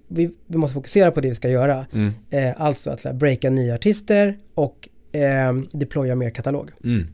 vi, 0.07 0.31
vi 0.47 0.57
måste 0.57 0.73
fokusera 0.73 1.11
på 1.11 1.21
det 1.21 1.29
vi 1.29 1.35
ska 1.35 1.49
göra. 1.49 1.85
Mm. 1.93 2.13
Eh, 2.29 2.61
alltså 2.61 2.89
att 2.91 3.03
här, 3.03 3.13
breaka 3.13 3.49
nya 3.49 3.75
artister 3.75 4.37
och 4.53 4.89
eh, 5.11 5.53
deploya 5.71 6.15
mer 6.15 6.29
katalog. 6.29 6.71
Mm. 6.83 7.07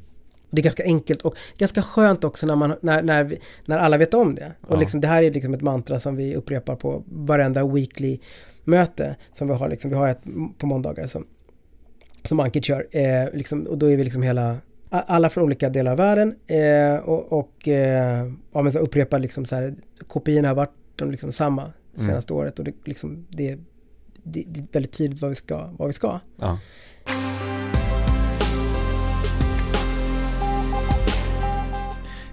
Det 0.53 0.61
är 0.61 0.63
ganska 0.63 0.83
enkelt 0.83 1.21
och 1.21 1.35
ganska 1.57 1.81
skönt 1.81 2.23
också 2.23 2.47
när, 2.47 2.55
man, 2.55 2.73
när, 2.81 3.01
när, 3.03 3.23
vi, 3.23 3.39
när 3.65 3.77
alla 3.77 3.97
vet 3.97 4.13
om 4.13 4.35
det. 4.35 4.51
Och 4.61 4.75
Ja. 4.75 4.79
liksom, 4.79 5.01
det 5.01 5.07
här 5.07 5.23
är 5.23 5.31
liksom 5.31 5.53
ett 5.53 5.61
mantra 5.61 5.99
som 5.99 6.15
vi 6.15 6.35
upprepar 6.35 6.75
på 6.75 7.03
varenda 7.07 7.67
weekly 7.67 8.19
möte 8.63 9.15
som 9.33 9.47
vi 9.47 9.53
har. 9.53 9.69
Liksom, 9.69 9.89
vi 9.91 9.97
har 9.97 10.07
ett 10.09 10.21
på 10.57 10.65
måndagar 10.65 11.07
som, 11.07 11.25
som 12.25 12.39
Ankit 12.39 12.65
kör. 12.65 12.87
Eh, 12.91 13.29
liksom, 13.33 13.63
och 13.67 13.77
då 13.77 13.91
är 13.91 13.97
vi 13.97 14.03
liksom 14.03 14.21
hela, 14.23 14.57
alla 14.91 15.30
från 15.30 15.43
olika 15.43 15.69
delar 15.69 15.91
av 15.91 15.97
världen 15.97 16.36
eh, 16.47 16.95
och, 17.04 17.39
och 17.39 17.67
eh, 17.67 18.32
ja, 18.54 18.62
men 18.62 18.71
så 18.71 18.80
upprepar 18.80 19.19
liksom 19.19 19.45
så 19.45 19.56
här, 19.56 19.75
kopiorna 20.08 20.47
har 20.47 20.56
varit 20.56 20.73
de 20.95 21.12
liksom 21.12 21.32
samma 21.32 21.71
senaste 21.93 22.34
året 22.34 22.60
och 22.60 22.65
det, 22.65 22.73
liksom, 22.86 23.25
det, 23.30 23.56
det, 24.23 24.43
det 24.47 24.60
är 24.60 24.65
väldigt 24.71 24.91
tydligt 24.91 25.21
vad 25.21 25.30
vi 25.30 25.36
ska. 25.36 25.69
Vad 25.77 25.88
vi 25.88 25.93
ska. 25.93 26.19
Ja. 26.39 26.60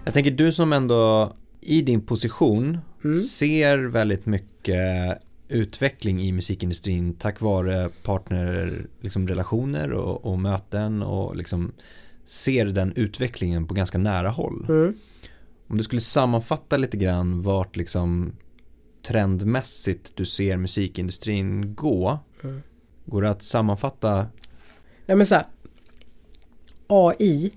Jag 0.04 0.14
tänker 0.14 0.30
du 0.30 0.52
som 0.52 0.72
ändå 0.72 1.32
i 1.60 1.82
din 1.82 2.00
position 2.00 2.78
Mm. 3.04 3.16
ser 3.16 3.78
väldigt 3.78 4.26
mycket 4.26 5.18
utveckling 5.48 6.20
i 6.22 6.32
musikindustrin 6.32 7.14
tack 7.14 7.40
vare 7.40 7.88
partnerrelationer 8.02 8.86
liksom 9.00 9.28
relationer 9.28 9.92
och, 9.92 10.24
och 10.24 10.38
möten 10.38 11.02
och 11.02 11.36
liksom 11.36 11.72
ser 12.28 12.66
den 12.66 12.92
utvecklingen 12.96 13.66
på 13.66 13.74
ganska 13.74 13.98
nära 13.98 14.28
håll. 14.28 14.66
Mm. 14.68 14.94
Om 15.68 15.76
du 15.76 15.84
skulle 15.84 16.00
sammanfatta 16.00 16.76
lite 16.76 16.96
grann 16.96 17.42
vart 17.42 17.76
liksom 17.76 18.32
trendmässigt 19.06 20.12
du 20.16 20.26
ser 20.26 20.56
musikindustrin 20.56 21.74
gå. 21.74 22.18
Mm. 22.42 22.62
Går 23.04 23.22
det 23.22 23.30
att 23.30 23.42
sammanfatta? 23.42 24.26
Nej 25.06 25.16
men 25.16 25.26
så 25.26 25.34
här, 25.34 25.44
AI 26.86 27.52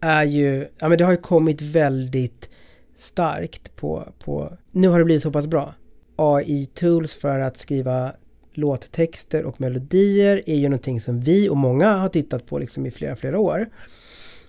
är 0.00 0.24
ju, 0.24 0.68
ja 0.78 0.88
men 0.88 0.98
det 0.98 1.04
har 1.04 1.12
ju 1.12 1.18
kommit 1.18 1.62
väldigt 1.62 2.50
starkt 2.96 3.76
på, 3.76 4.12
på, 4.24 4.56
nu 4.70 4.88
har 4.88 4.98
det 4.98 5.04
blivit 5.04 5.22
så 5.22 5.32
pass 5.32 5.46
bra. 5.46 5.74
AI-tools 6.16 7.20
för 7.20 7.38
att 7.38 7.56
skriva 7.56 8.12
låttexter 8.56 9.44
och 9.44 9.60
melodier 9.60 10.42
är 10.46 10.56
ju 10.56 10.68
någonting 10.68 11.00
som 11.00 11.20
vi 11.20 11.48
och 11.48 11.56
många 11.56 11.92
har 11.92 12.08
tittat 12.08 12.46
på 12.46 12.58
liksom 12.58 12.86
i 12.86 12.90
flera, 12.90 13.16
flera 13.16 13.38
år. 13.38 13.66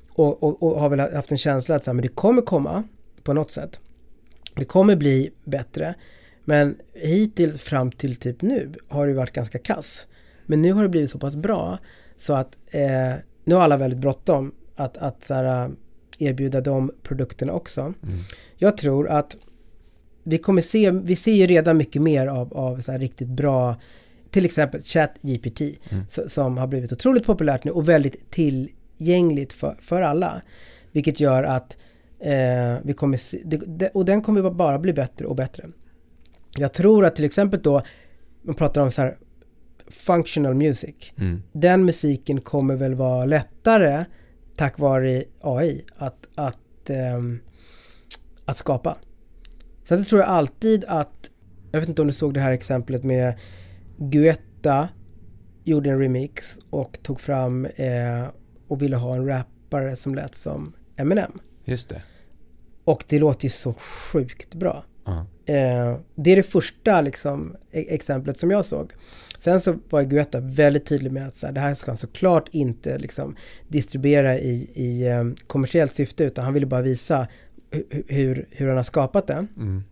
Och, 0.09 0.43
och, 0.43 0.63
och 0.63 0.81
har 0.81 0.89
väl 0.89 0.99
haft 0.99 1.31
en 1.31 1.37
känsla 1.37 1.75
att 1.75 1.83
så 1.83 1.89
här, 1.89 1.93
men 1.95 2.01
det 2.01 2.07
kommer 2.07 2.41
komma 2.41 2.83
på 3.23 3.33
något 3.33 3.51
sätt. 3.51 3.79
Det 4.55 4.65
kommer 4.65 4.95
bli 4.95 5.31
bättre. 5.43 5.95
Men 6.45 6.77
hittills 6.93 7.61
fram 7.61 7.91
till 7.91 8.15
typ 8.15 8.41
nu 8.41 8.73
har 8.87 9.07
det 9.07 9.13
varit 9.13 9.33
ganska 9.33 9.59
kass. 9.59 10.07
Men 10.45 10.61
nu 10.61 10.73
har 10.73 10.83
det 10.83 10.89
blivit 10.89 11.09
så 11.09 11.19
pass 11.19 11.35
bra 11.35 11.77
så 12.17 12.33
att 12.33 12.57
eh, 12.67 13.13
nu 13.43 13.55
har 13.55 13.61
alla 13.61 13.77
väldigt 13.77 13.99
bråttom 13.99 14.51
att, 14.75 14.97
att 14.97 15.23
så 15.23 15.33
här, 15.33 15.71
erbjuda 16.17 16.61
de 16.61 16.91
produkterna 17.03 17.53
också. 17.53 17.81
Mm. 17.81 18.19
Jag 18.57 18.77
tror 18.77 19.09
att 19.09 19.37
vi 20.27 20.37
kommer 20.37 20.61
se, 20.61 20.91
vi 20.91 21.15
ser 21.15 21.33
ju 21.33 21.47
redan 21.47 21.77
mycket 21.77 22.01
mer 22.01 22.27
av, 22.27 22.53
av 22.53 22.79
så 22.79 22.91
här 22.91 22.99
riktigt 22.99 23.27
bra, 23.27 23.75
till 24.29 24.45
exempel 24.45 24.81
ChatGPT 24.81 25.61
Mm. 25.61 26.05
som 26.27 26.57
har 26.57 26.67
blivit 26.67 26.91
otroligt 26.91 27.25
populärt 27.25 27.63
nu 27.63 27.71
och 27.71 27.89
väldigt 27.89 28.31
tillgängligt 28.31 29.53
för, 29.53 29.77
för 29.81 30.01
alla. 30.01 30.41
Vilket 30.91 31.19
gör 31.19 31.43
att 31.43 31.77
eh, 32.19 32.77
vi 32.83 32.93
kommer 32.93 33.17
se, 33.17 33.41
det, 33.45 33.89
och 33.89 34.05
den 34.05 34.21
kommer 34.21 34.51
bara 34.51 34.79
bli 34.79 34.93
bättre 34.93 35.25
och 35.25 35.35
bättre. 35.35 35.65
Jag 36.57 36.73
tror 36.73 37.05
att 37.05 37.15
till 37.15 37.25
exempel 37.25 37.61
då, 37.61 37.81
man 38.41 38.55
pratar 38.55 38.81
om 38.81 38.91
så 38.91 39.01
här 39.01 39.17
functional 39.87 40.53
music. 40.53 40.95
Mm. 41.17 41.43
Den 41.51 41.85
musiken 41.85 42.41
kommer 42.41 42.75
väl 42.75 42.95
vara 42.95 43.25
lättare 43.25 44.05
tack 44.55 44.79
vare 44.79 45.23
AI 45.41 45.85
att, 45.97 46.27
att, 46.35 46.89
ehm, 46.89 47.39
att 48.45 48.57
skapa. 48.57 48.97
Sen 49.87 49.99
så 49.99 50.05
tror 50.05 50.21
jag 50.21 50.29
alltid 50.29 50.85
att, 50.87 51.31
jag 51.71 51.79
vet 51.79 51.89
inte 51.89 52.01
om 52.01 52.07
du 52.07 52.13
såg 52.13 52.33
det 52.33 52.39
här 52.39 52.51
exemplet 52.51 53.03
med 53.03 53.33
Guetta 53.97 54.89
gjorde 55.63 55.89
en 55.89 55.99
remix 55.99 56.59
och 56.69 56.99
tog 57.03 57.21
fram 57.21 57.65
eh, 57.65 58.27
och 58.67 58.81
ville 58.81 58.95
ha 58.95 59.15
en 59.15 59.27
rappare 59.27 59.95
som 59.95 60.15
lät 60.15 60.35
som 60.35 60.73
Eminem. 60.95 61.31
Just 61.65 61.89
det. 61.89 62.01
Och 62.83 63.03
det 63.07 63.19
låter 63.19 63.45
ju 63.45 63.49
så 63.49 63.73
sjukt 63.73 64.55
bra. 64.55 64.83
Ja. 65.05 65.25
Eh, 65.45 65.97
det 66.15 66.31
är 66.31 66.35
det 66.35 66.43
första 66.43 67.01
liksom, 67.01 67.55
e- 67.71 67.95
exemplet 67.95 68.37
som 68.37 68.51
jag 68.51 68.65
såg. 68.65 68.93
Sen 69.39 69.61
så 69.61 69.75
var 69.89 70.01
Guetta 70.01 70.39
väldigt 70.39 70.85
tydlig 70.85 71.11
med 71.11 71.27
att 71.27 71.35
så 71.35 71.45
här, 71.45 71.53
det 71.53 71.59
här 71.59 71.73
ska 71.73 71.91
han 71.91 71.97
såklart 71.97 72.49
inte 72.51 72.97
liksom, 72.97 73.35
distribuera 73.67 74.37
i, 74.39 74.69
i 74.73 75.07
eh, 75.07 75.23
kommersiellt 75.47 75.95
syfte 75.95 76.23
utan 76.23 76.45
han 76.45 76.53
ville 76.53 76.65
bara 76.65 76.81
visa 76.81 77.27
hur, 78.07 78.47
hur 78.51 78.67
han 78.67 78.77
har 78.77 78.83
skapat 78.83 79.27
det. 79.27 79.47
Mm. 79.57 79.83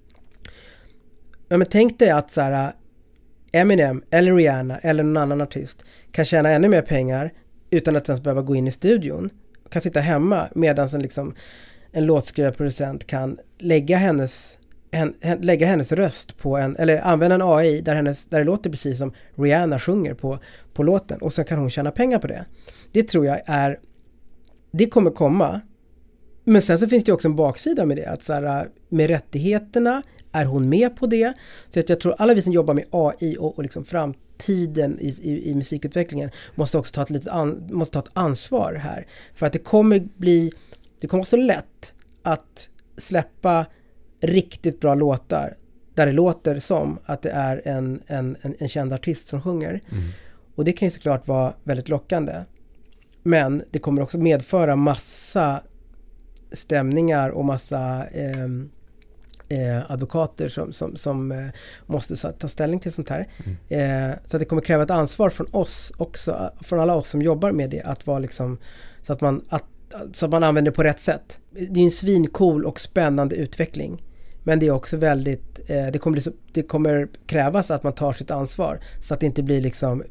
Ja, 1.48 1.58
men 1.58 1.68
tänk 1.70 2.00
dig 2.00 2.10
att 2.10 2.32
så 2.32 2.42
här, 2.42 2.74
Eminem 3.52 4.04
eller 4.10 4.36
Rihanna 4.36 4.78
eller 4.78 5.04
någon 5.04 5.18
annan 5.18 5.42
artist 5.42 5.84
kan 6.12 6.26
tjäna 6.26 6.50
ännu 6.50 6.70
mer 6.70 6.82
pengar 6.82 7.32
utan 7.70 7.96
att 7.96 8.10
ens 8.10 8.24
behöva 8.24 8.42
gå 8.42 8.56
in 8.56 8.68
i 8.68 8.72
studion. 8.72 9.30
Kan 9.70 9.82
sitta 9.82 10.00
hemma 10.00 10.48
medan 10.56 10.88
en, 10.94 11.02
liksom, 11.02 11.36
en 11.92 12.06
låtskrivarproducent 12.06 13.08
kan 13.08 13.38
lägga 13.60 13.98
hennes, 13.98 14.60
hen, 14.92 15.14
hen, 15.22 15.42
lägga 15.42 15.68
hennes 15.68 15.92
röst 15.92 16.38
på 16.38 16.58
en, 16.58 16.76
eller 16.76 17.02
använda 17.02 17.36
en 17.36 17.42
AI 17.42 17.82
där, 17.82 17.96
hennes, 17.96 18.26
där 18.26 18.38
det 18.38 18.44
låter 18.44 18.70
precis 18.70 18.98
som 18.98 19.14
Rihanna 19.36 19.80
sjunger 19.80 20.14
på, 20.14 20.40
på 20.74 20.84
låten 20.84 21.22
och 21.22 21.34
så 21.34 21.44
kan 21.44 21.60
hon 21.60 21.70
tjäna 21.70 21.92
pengar 21.92 22.20
på 22.20 22.28
det. 22.28 22.46
Det 22.92 23.04
tror 23.04 23.26
jag 23.26 23.42
är, 23.46 23.80
det 24.72 24.86
kommer 24.86 25.12
komma. 25.12 25.62
Men 26.48 26.62
sen 26.62 26.80
så 26.80 26.88
finns 26.88 27.04
det 27.04 27.12
också 27.12 27.28
en 27.28 27.36
baksida 27.36 27.86
med 27.86 27.98
det, 27.98 28.06
att 28.06 28.24
så 28.24 28.34
här, 28.34 28.70
med 28.90 29.08
rättigheterna, 29.08 30.04
är 30.32 30.46
hon 30.46 30.70
med 30.70 30.96
på 30.96 31.08
det? 31.08 31.34
Så 31.70 31.80
att 31.80 31.90
jag 31.90 32.00
tror 32.00 32.16
alla 32.18 32.34
vi 32.34 32.42
som 32.42 32.54
jobbar 32.54 32.74
med 32.74 32.86
AI 32.92 33.38
och, 33.40 33.58
och 33.58 33.64
liksom 33.64 33.86
framtiden 33.86 35.00
i, 35.00 35.08
i, 35.08 35.50
i 35.50 35.56
musikutvecklingen 35.56 36.30
måste 36.56 36.78
också 36.78 36.94
ta 36.94 37.02
ett, 37.02 37.10
litet 37.10 37.28
an, 37.28 37.68
måste 37.72 37.94
ta 37.94 38.00
ett 38.00 38.12
ansvar 38.14 38.74
här. 38.74 39.08
För 39.36 39.46
att 39.46 39.54
det 39.54 39.60
kommer 39.60 40.08
bli, 40.18 40.52
det 41.00 41.08
kommer 41.08 41.20
vara 41.20 41.26
så 41.26 41.38
lätt 41.38 41.94
att 42.24 42.70
släppa 42.98 43.66
riktigt 44.22 44.80
bra 44.80 44.96
låtar 44.96 45.58
där 45.94 46.06
det 46.06 46.12
låter 46.12 46.60
som 46.60 47.00
att 47.06 47.22
det 47.22 47.30
är 47.30 47.62
en, 47.66 48.02
en, 48.08 48.38
en, 48.42 48.56
en 48.60 48.68
känd 48.68 48.94
artist 48.94 49.28
som 49.28 49.42
sjunger. 49.42 49.82
Mm. 49.92 50.04
Och 50.56 50.66
det 50.66 50.74
kan 50.74 50.86
ju 50.86 50.92
såklart 50.92 51.28
vara 51.28 51.54
väldigt 51.64 51.90
lockande. 51.90 52.44
Men 53.24 53.64
det 53.72 53.80
kommer 53.80 54.02
också 54.02 54.18
medföra 54.18 54.76
massa 54.76 55.62
stämningar 56.56 57.30
och 57.30 57.46
massa 57.46 58.08
eh, 58.12 58.48
eh, 59.50 59.92
advokater 59.92 60.48
som, 60.48 60.74
som, 60.74 60.96
som 60.96 61.32
eh, 61.32 61.48
måste 61.86 62.32
ta 62.34 62.48
ställning 62.48 62.80
till 62.80 62.92
sånt 62.92 63.10
här. 63.10 63.28
Mm. 63.70 64.12
Eh, 64.12 64.18
så 64.26 64.38
det 64.38 64.46
kommer 64.46 64.62
kräva 64.62 64.84
ett 64.84 64.92
ansvar 64.92 65.30
från 65.30 65.48
oss 65.52 65.92
också, 65.98 66.52
från 66.62 66.80
alla 66.80 66.96
oss 66.96 67.10
som 67.10 67.22
jobbar 67.22 67.52
med 67.52 67.70
det, 67.70 67.82
att 67.82 68.08
vara 68.08 68.20
liksom 68.20 68.58
så 69.04 69.14
att 69.14 69.22
man, 69.22 69.46
att, 69.50 69.66
så 70.14 70.26
att 70.26 70.32
man 70.32 70.44
använder 70.44 70.72
det 70.72 70.76
på 70.76 70.84
rätt 70.84 71.00
sätt. 71.00 71.40
Det 71.52 71.80
är 71.80 71.84
en 71.84 71.92
svincool 71.92 72.66
och 72.66 72.80
spännande 72.80 73.36
utveckling. 73.36 74.04
Men 74.44 74.60
det 74.60 74.68
är 74.68 74.72
också 74.72 74.98
väldigt, 74.98 75.60
eh, 75.68 75.88
det, 75.88 76.00
kommer, 76.00 76.24
det 76.52 76.64
kommer 76.64 77.08
krävas 77.26 77.72
att 77.72 77.84
man 77.84 77.94
tar 77.94 78.14
sitt 78.14 78.32
ansvar 78.32 78.80
så 79.02 79.14
att 79.14 79.20
det 79.20 79.26
inte 79.26 79.44
blir 79.44 79.62
liksom 79.62 80.04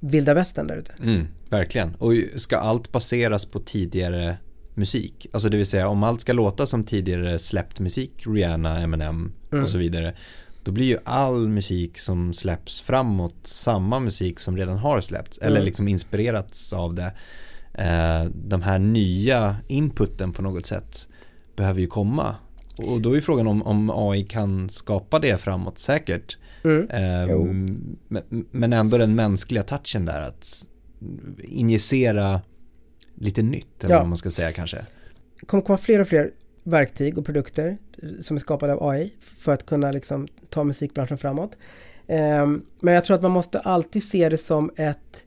vilda 0.00 0.34
västern 0.34 0.66
där 0.66 0.76
ute. 0.76 0.92
Mm, 1.02 1.26
verkligen. 1.48 1.94
Och 1.94 2.12
ska 2.36 2.56
allt 2.56 2.92
baseras 2.92 3.44
på 3.44 3.60
tidigare 3.60 4.36
musik? 4.80 5.26
Alltså 5.32 5.48
det 5.48 5.56
vill 5.56 5.66
säga 5.66 5.88
om 5.88 6.02
allt 6.02 6.20
ska 6.20 6.32
låta 6.32 6.66
som 6.66 6.84
tidigare 6.84 7.38
släppt 7.38 7.80
musik, 7.80 8.12
Rihanna, 8.26 8.80
Eminem 8.80 9.32
mm. 9.52 9.64
och 9.64 9.70
så 9.70 9.78
vidare. 9.78 10.14
Då 10.64 10.72
blir 10.72 10.86
ju 10.86 10.98
all 11.04 11.48
musik 11.48 11.98
som 11.98 12.34
släpps 12.34 12.80
framåt 12.80 13.36
samma 13.42 14.00
musik 14.00 14.40
som 14.40 14.56
redan 14.56 14.78
har 14.78 15.00
släppts. 15.00 15.38
Mm. 15.38 15.52
Eller 15.52 15.64
liksom 15.64 15.88
inspirerats 15.88 16.72
av 16.72 16.94
det. 16.94 17.12
Eh, 17.74 18.24
de 18.34 18.62
här 18.62 18.78
nya 18.78 19.56
inputen 19.68 20.32
på 20.32 20.42
något 20.42 20.66
sätt 20.66 21.08
behöver 21.56 21.80
ju 21.80 21.86
komma. 21.86 22.34
Och 22.76 23.00
då 23.00 23.16
är 23.16 23.20
frågan 23.20 23.46
om, 23.46 23.62
om 23.62 23.90
AI 23.90 24.24
kan 24.24 24.68
skapa 24.68 25.18
det 25.18 25.40
framåt 25.40 25.78
säkert. 25.78 26.38
Mm. 26.64 26.90
Eh, 26.90 27.36
men 28.50 28.72
ändå 28.72 28.98
den 28.98 29.14
mänskliga 29.14 29.62
touchen 29.62 30.04
där 30.04 30.22
att 30.22 30.68
injicera 31.38 32.40
lite 33.20 33.42
nytt, 33.42 33.84
eller 33.84 33.94
ja. 33.94 34.00
vad 34.00 34.08
man 34.08 34.16
ska 34.16 34.30
säga 34.30 34.52
kanske. 34.52 34.86
Det 35.40 35.46
kommer 35.46 35.62
komma 35.62 35.78
fler 35.78 36.00
och 36.00 36.08
fler 36.08 36.30
verktyg 36.62 37.18
och 37.18 37.26
produkter 37.26 37.78
som 38.20 38.36
är 38.36 38.40
skapade 38.40 38.74
av 38.74 38.88
AI 38.88 39.12
för 39.20 39.52
att 39.52 39.66
kunna 39.66 39.92
liksom 39.92 40.28
ta 40.48 40.64
musikbranschen 40.64 41.18
framåt. 41.18 41.56
Um, 42.06 42.66
men 42.80 42.94
jag 42.94 43.04
tror 43.04 43.14
att 43.14 43.22
man 43.22 43.30
måste 43.30 43.60
alltid 43.60 44.04
se 44.04 44.28
det 44.28 44.38
som 44.38 44.70
ett 44.76 45.24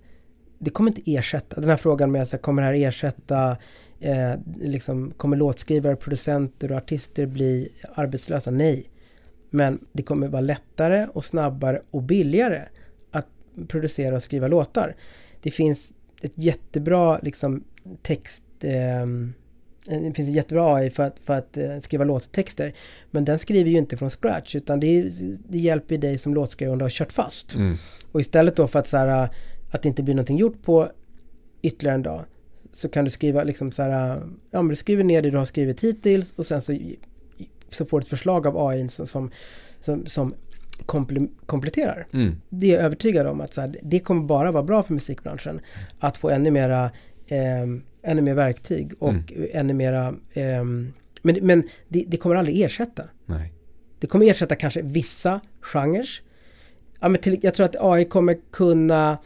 det 0.63 0.69
kommer 0.69 0.91
inte 0.91 1.11
ersätta, 1.11 1.61
den 1.61 1.69
här 1.69 1.77
frågan 1.77 2.11
med 2.11 2.27
så 2.27 2.37
kommer 2.37 2.61
det 2.61 2.67
här 2.67 2.87
ersätta, 2.87 3.57
eh, 3.99 4.33
liksom, 4.61 5.11
kommer 5.17 5.37
låtskrivare, 5.37 5.95
producenter 5.95 6.71
och 6.71 6.77
artister 6.77 7.25
bli 7.25 7.69
arbetslösa? 7.93 8.51
Nej. 8.51 8.89
Men 9.49 9.79
det 9.91 10.03
kommer 10.03 10.27
vara 10.27 10.41
lättare 10.41 11.07
och 11.13 11.25
snabbare 11.25 11.81
och 11.91 12.03
billigare 12.03 12.61
att 13.11 13.27
producera 13.67 14.15
och 14.15 14.23
skriva 14.23 14.47
låtar. 14.47 14.95
Det 15.41 15.51
finns 15.51 15.93
ett 16.23 16.33
jättebra 16.35 17.19
liksom, 17.19 17.63
text... 18.01 18.43
Eh, 18.61 19.05
det 19.85 20.13
finns 20.13 20.29
en 20.29 20.33
jättebra 20.33 20.75
AI 20.75 20.89
för 20.89 21.03
att, 21.03 21.19
för 21.25 21.37
att 21.37 21.57
eh, 21.57 21.79
skriva 21.79 22.03
låttexter. 22.03 22.73
Men 23.11 23.25
den 23.25 23.39
skriver 23.39 23.71
ju 23.71 23.77
inte 23.77 23.97
från 23.97 24.09
scratch 24.09 24.55
utan 24.55 24.79
det, 24.79 25.09
det 25.49 25.57
hjälper 25.57 25.97
dig 25.97 26.17
som 26.17 26.33
låtskrivare 26.33 26.71
om 26.73 26.79
du 26.79 26.85
har 26.85 26.89
kört 26.89 27.11
fast. 27.11 27.55
Mm. 27.55 27.75
Och 28.11 28.19
istället 28.19 28.55
då 28.55 28.67
för 28.67 28.79
att, 28.79 28.87
så 28.87 28.97
här, 28.97 29.29
att 29.71 29.81
det 29.81 29.89
inte 29.89 30.03
blir 30.03 30.15
någonting 30.15 30.37
gjort 30.37 30.61
på 30.61 30.91
ytterligare 31.61 31.95
en 31.95 32.03
dag 32.03 32.25
så 32.73 32.89
kan 32.89 33.05
du 33.05 33.11
skriva 33.11 33.43
liksom 33.43 33.71
så 33.71 33.83
här, 33.83 34.21
ja 34.51 34.61
men 34.61 34.67
du 34.67 34.75
skriver 34.75 35.03
ner 35.03 35.21
det 35.21 35.29
du 35.29 35.37
har 35.37 35.45
skrivit 35.45 35.83
hittills 35.83 36.33
och 36.35 36.45
sen 36.45 36.61
så, 36.61 36.77
så 37.69 37.85
får 37.85 37.99
du 37.99 38.03
ett 38.03 38.09
förslag 38.09 38.47
av 38.47 38.67
AI 38.67 38.89
som, 38.89 39.07
som, 39.07 39.31
som, 39.79 40.05
som 40.05 40.33
komple 40.85 41.27
kompletterar. 41.45 42.07
Mm. 42.13 42.35
Det 42.49 42.67
är 42.67 42.73
jag 42.75 42.83
övertygad 42.83 43.27
om 43.27 43.41
att 43.41 43.53
så 43.53 43.61
här, 43.61 43.75
det 43.81 43.99
kommer 43.99 44.23
bara 44.23 44.51
vara 44.51 44.63
bra 44.63 44.83
för 44.83 44.93
musikbranschen 44.93 45.61
att 45.99 46.17
få 46.17 46.29
ännu 46.29 46.51
mera 46.51 46.91
eh, 47.27 47.65
ännu 48.03 48.21
mer 48.21 48.33
verktyg 48.33 48.93
och 48.99 49.09
mm. 49.09 49.49
ännu 49.53 49.73
mera 49.73 50.15
eh, 50.33 50.63
men, 51.23 51.39
men 51.41 51.63
det, 51.87 52.05
det, 52.07 52.17
kommer 52.17 52.35
aldrig 52.35 52.61
ersätta. 52.61 53.03
Nej. 53.25 53.53
Det 53.99 54.07
kommer 54.07 54.25
ersätta 54.25 54.55
kanske 54.55 54.81
vissa 54.81 55.41
genrer. 55.61 56.09
Ja, 56.99 57.09
men 57.09 57.21
till, 57.21 57.39
jag 57.41 57.53
tror 57.53 57.65
att 57.65 57.75
AI 57.79 58.05
kommer 58.05 58.37
kunna 58.51 59.17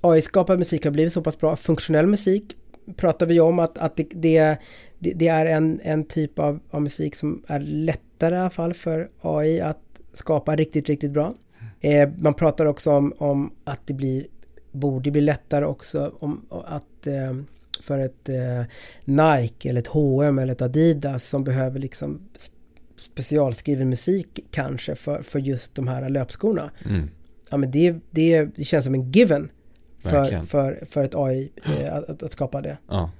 AI-skapad 0.00 0.58
musik 0.58 0.84
har 0.84 0.90
blivit 0.90 1.12
så 1.12 1.22
pass 1.22 1.38
bra. 1.38 1.56
Funktionell 1.56 2.06
musik 2.06 2.56
pratar 2.96 3.26
vi 3.26 3.40
om 3.40 3.58
att, 3.58 3.78
att 3.78 3.96
det, 3.96 4.08
det, 4.14 4.58
det 4.98 5.28
är 5.28 5.46
en, 5.46 5.80
en 5.82 6.04
typ 6.04 6.38
av, 6.38 6.60
av 6.70 6.82
musik 6.82 7.14
som 7.14 7.42
är 7.46 7.60
lättare 7.60 8.34
i 8.34 8.38
alla 8.38 8.50
fall 8.50 8.74
för 8.74 9.08
AI 9.20 9.60
att 9.60 9.80
skapa 10.16 10.56
riktigt, 10.56 10.88
riktigt 10.88 11.10
bra. 11.10 11.34
Eh, 11.80 12.08
man 12.18 12.34
pratar 12.34 12.66
också 12.66 12.90
om, 12.92 13.12
om 13.18 13.52
att 13.64 13.80
det 13.86 13.94
blir, 13.94 14.26
borde 14.72 15.10
bli 15.10 15.20
lättare 15.20 15.64
också 15.64 16.12
om 16.18 16.46
att 16.50 17.06
eh, 17.06 17.36
för 17.82 17.98
ett 17.98 18.28
eh, 18.28 18.62
Nike 19.04 19.68
eller 19.68 19.80
ett 19.80 19.86
H&M 19.86 20.38
eller 20.38 20.52
ett 20.52 20.62
Adidas 20.62 21.24
som 21.24 21.44
behöver 21.44 21.80
liksom 21.80 22.20
specialskriven 22.96 23.88
musik 23.88 24.40
kanske 24.50 24.94
för, 24.94 25.22
för 25.22 25.38
just 25.38 25.74
de 25.74 25.88
här 25.88 26.08
löpskorna. 26.08 26.70
Mm. 26.84 27.08
Ja 27.50 27.56
men 27.56 27.70
det, 27.70 27.96
det, 28.10 28.44
det 28.44 28.64
känns 28.64 28.84
som 28.84 28.94
en 28.94 29.12
given 29.12 29.50
för, 29.98 30.46
för, 30.46 30.84
för 30.90 31.04
ett 31.04 31.14
AI 31.14 31.52
eh, 31.64 31.94
att, 31.94 32.22
att, 32.22 32.32
skapa 32.32 32.62
det. 32.62 32.78
Ja. 32.88 33.10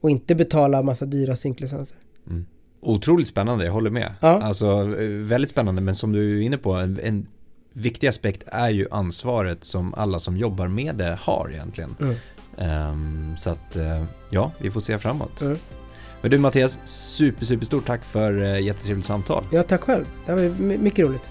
Och 0.00 0.10
inte 0.10 0.34
betala 0.34 0.82
massa 0.82 1.06
dyra 1.06 1.36
synklicenser. 1.36 1.96
Mm. 2.26 2.46
Otroligt 2.80 3.28
spännande, 3.28 3.64
jag 3.64 3.72
håller 3.72 3.90
med. 3.90 4.14
Ja. 4.20 4.42
Alltså 4.42 4.66
eh, 5.00 5.08
väldigt 5.08 5.50
spännande 5.50 5.82
men 5.82 5.94
som 5.94 6.12
du 6.12 6.38
är 6.38 6.42
inne 6.42 6.58
på, 6.58 6.72
en, 6.72 7.00
en 7.02 7.26
viktig 7.72 8.06
aspekt 8.06 8.42
är 8.46 8.70
ju 8.70 8.86
ansvaret 8.90 9.64
som 9.64 9.94
alla 9.94 10.18
som 10.18 10.36
jobbar 10.36 10.68
med 10.68 10.94
det 10.94 11.18
har 11.20 11.50
egentligen. 11.52 11.96
Mm. 12.00 12.16
Um, 12.90 13.36
så 13.36 13.50
att 13.50 13.76
uh, 13.76 14.04
ja, 14.30 14.52
vi 14.58 14.70
får 14.70 14.80
se 14.80 14.98
framåt. 14.98 15.40
Mm. 15.40 15.56
Men 16.22 16.30
du 16.30 16.38
Mattias, 16.38 16.78
super, 16.84 17.44
super 17.44 17.66
stort 17.66 17.86
tack 17.86 18.04
för 18.04 18.32
uh, 18.32 18.60
jättetrevligt 18.60 19.06
samtal. 19.06 19.44
Ja, 19.52 19.62
tack 19.62 19.80
själv. 19.80 20.04
Det 20.26 20.32
var 20.32 20.42
mycket 20.78 21.06
roligt. 21.06 21.30